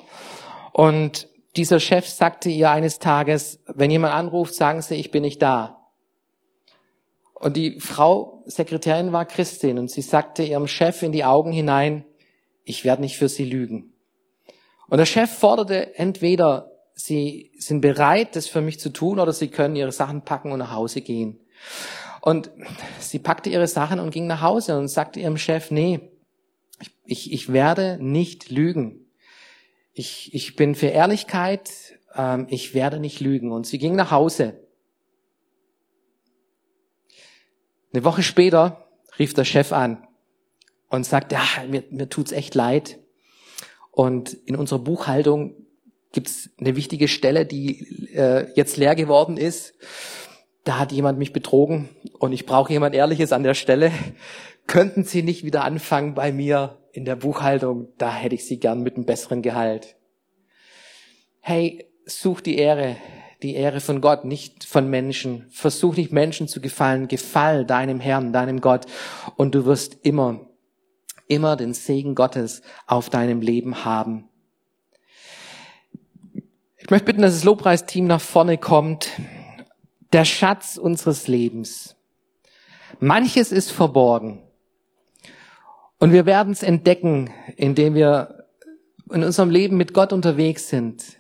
[0.73, 1.29] und
[1.59, 5.79] dieser Chef sagte ihr eines Tages, wenn jemand anruft, sagen Sie, ich bin nicht da.
[7.35, 12.05] Und die Frau Sekretärin war Christin und sie sagte ihrem Chef in die Augen hinein,
[12.65, 13.93] ich werde nicht für sie lügen.
[14.89, 19.49] Und der Chef forderte entweder, sie sind bereit, das für mich zu tun, oder sie
[19.49, 21.41] können ihre Sachen packen und nach Hause gehen.
[22.21, 22.51] Und
[22.99, 26.11] sie packte ihre Sachen und ging nach Hause und sagte ihrem Chef, nee,
[27.05, 29.08] ich, ich werde nicht lügen.
[29.99, 33.51] Ich, ich bin für Ehrlichkeit, ähm, ich werde nicht lügen.
[33.51, 34.55] Und sie ging nach Hause.
[37.93, 38.87] Eine Woche später
[39.19, 40.07] rief der Chef an
[40.89, 43.01] und sagte, ja, mir, mir tut's echt leid.
[43.91, 45.57] Und in unserer Buchhaltung
[46.13, 49.75] gibt's eine wichtige Stelle, die äh, jetzt leer geworden ist.
[50.63, 51.89] Da hat jemand mich betrogen
[52.21, 53.91] und ich brauche jemand Ehrliches an der Stelle.
[54.69, 57.89] Könnten Sie nicht wieder anfangen bei mir in der Buchhaltung?
[57.99, 59.97] Da hätte ich Sie gern mit einem besseren Gehalt.
[61.41, 62.97] Hey, such die Ehre,
[63.43, 65.47] die Ehre von Gott, nicht von Menschen.
[65.51, 67.09] Versuch nicht Menschen zu gefallen.
[67.09, 68.87] Gefall deinem Herrn, deinem Gott.
[69.37, 70.49] Und du wirst immer,
[71.29, 74.29] immer den Segen Gottes auf deinem Leben haben.
[76.77, 79.11] Ich möchte bitten, dass das Lobpreisteam nach vorne kommt.
[80.13, 81.97] Der Schatz unseres Lebens.
[82.99, 84.43] Manches ist verborgen.
[85.99, 88.45] Und wir werden es entdecken, indem wir
[89.13, 91.19] in unserem Leben mit Gott unterwegs sind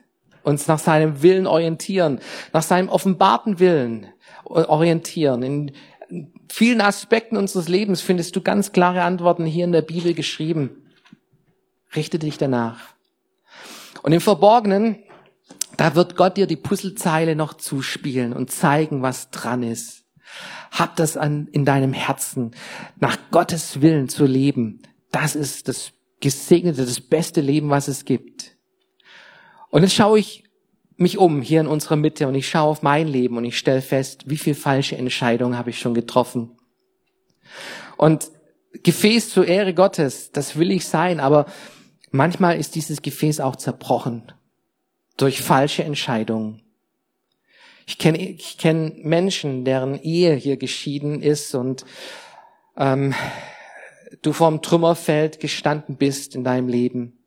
[0.49, 2.21] uns nach seinem Willen orientieren,
[2.53, 4.07] nach seinem offenbarten Willen
[4.45, 5.43] orientieren.
[5.43, 5.73] In
[6.49, 10.71] vielen Aspekten unseres Lebens findest du ganz klare Antworten hier in der Bibel geschrieben.
[11.95, 12.81] Richte dich danach.
[14.03, 14.97] Und im Verborgenen,
[15.77, 19.98] da wird Gott dir die Puzzlezeile noch zuspielen und zeigen, was dran ist.
[20.71, 22.53] Hab das an, in deinem Herzen,
[23.01, 24.83] nach Gottes Willen zu leben.
[25.11, 28.57] Das ist das gesegnete, das beste Leben, was es gibt.
[29.71, 30.45] Und jetzt schaue ich
[30.97, 33.83] mich um hier in unserer Mitte und ich schaue auf mein Leben und ich stelle
[33.83, 36.59] fest, wie viel falsche Entscheidungen habe ich schon getroffen.
[37.97, 38.31] Und
[38.83, 41.47] Gefäß zur Ehre Gottes, das will ich sein, aber
[42.11, 44.33] manchmal ist dieses Gefäß auch zerbrochen
[45.17, 46.63] durch falsche Entscheidungen.
[47.89, 51.87] Ich kenne ich kenn Menschen, deren Ehe hier geschieden ist und
[52.77, 53.15] ähm,
[54.21, 57.19] du vorm Trümmerfeld gestanden bist in deinem Leben.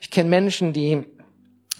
[0.00, 1.04] Ich kenne Menschen, die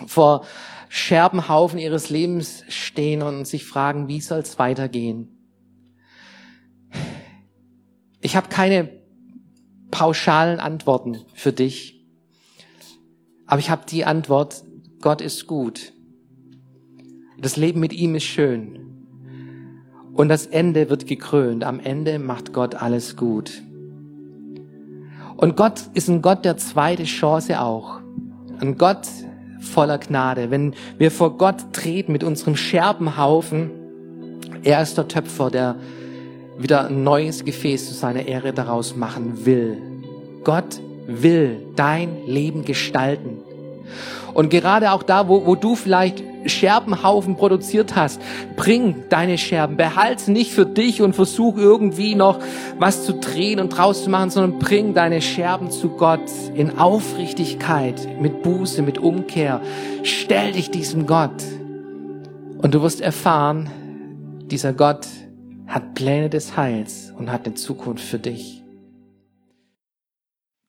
[0.07, 0.47] vor
[0.89, 5.37] Scherbenhaufen ihres Lebens stehen und sich fragen, wie soll es weitergehen?
[8.21, 9.03] Ich habe keine
[9.91, 12.07] pauschalen Antworten für dich,
[13.47, 14.63] aber ich habe die Antwort,
[15.01, 15.93] Gott ist gut.
[17.41, 18.81] Das Leben mit ihm ist schön.
[20.13, 21.63] Und das Ende wird gekrönt.
[21.63, 23.63] Am Ende macht Gott alles gut.
[25.37, 28.01] Und Gott ist ein Gott der zweite Chance auch.
[28.59, 29.07] Ein Gott,
[29.61, 30.51] voller Gnade.
[30.51, 33.71] Wenn wir vor Gott treten mit unserem Scherbenhaufen,
[34.65, 35.77] er ist der Töpfer, der
[36.59, 39.81] wieder ein neues Gefäß zu seiner Ehre daraus machen will.
[40.43, 43.39] Gott will dein Leben gestalten.
[44.35, 48.21] Und gerade auch da, wo, wo du vielleicht Scherbenhaufen produziert hast,
[48.57, 52.39] bring deine Scherben, behalte nicht für dich und versuch irgendwie noch
[52.79, 58.21] was zu drehen und draus zu machen, sondern bring deine Scherben zu Gott in Aufrichtigkeit,
[58.21, 59.61] mit Buße, mit Umkehr.
[60.03, 61.43] Stell dich diesem Gott
[62.59, 63.71] und du wirst erfahren,
[64.51, 65.07] dieser Gott
[65.67, 68.58] hat Pläne des Heils und hat eine Zukunft für dich.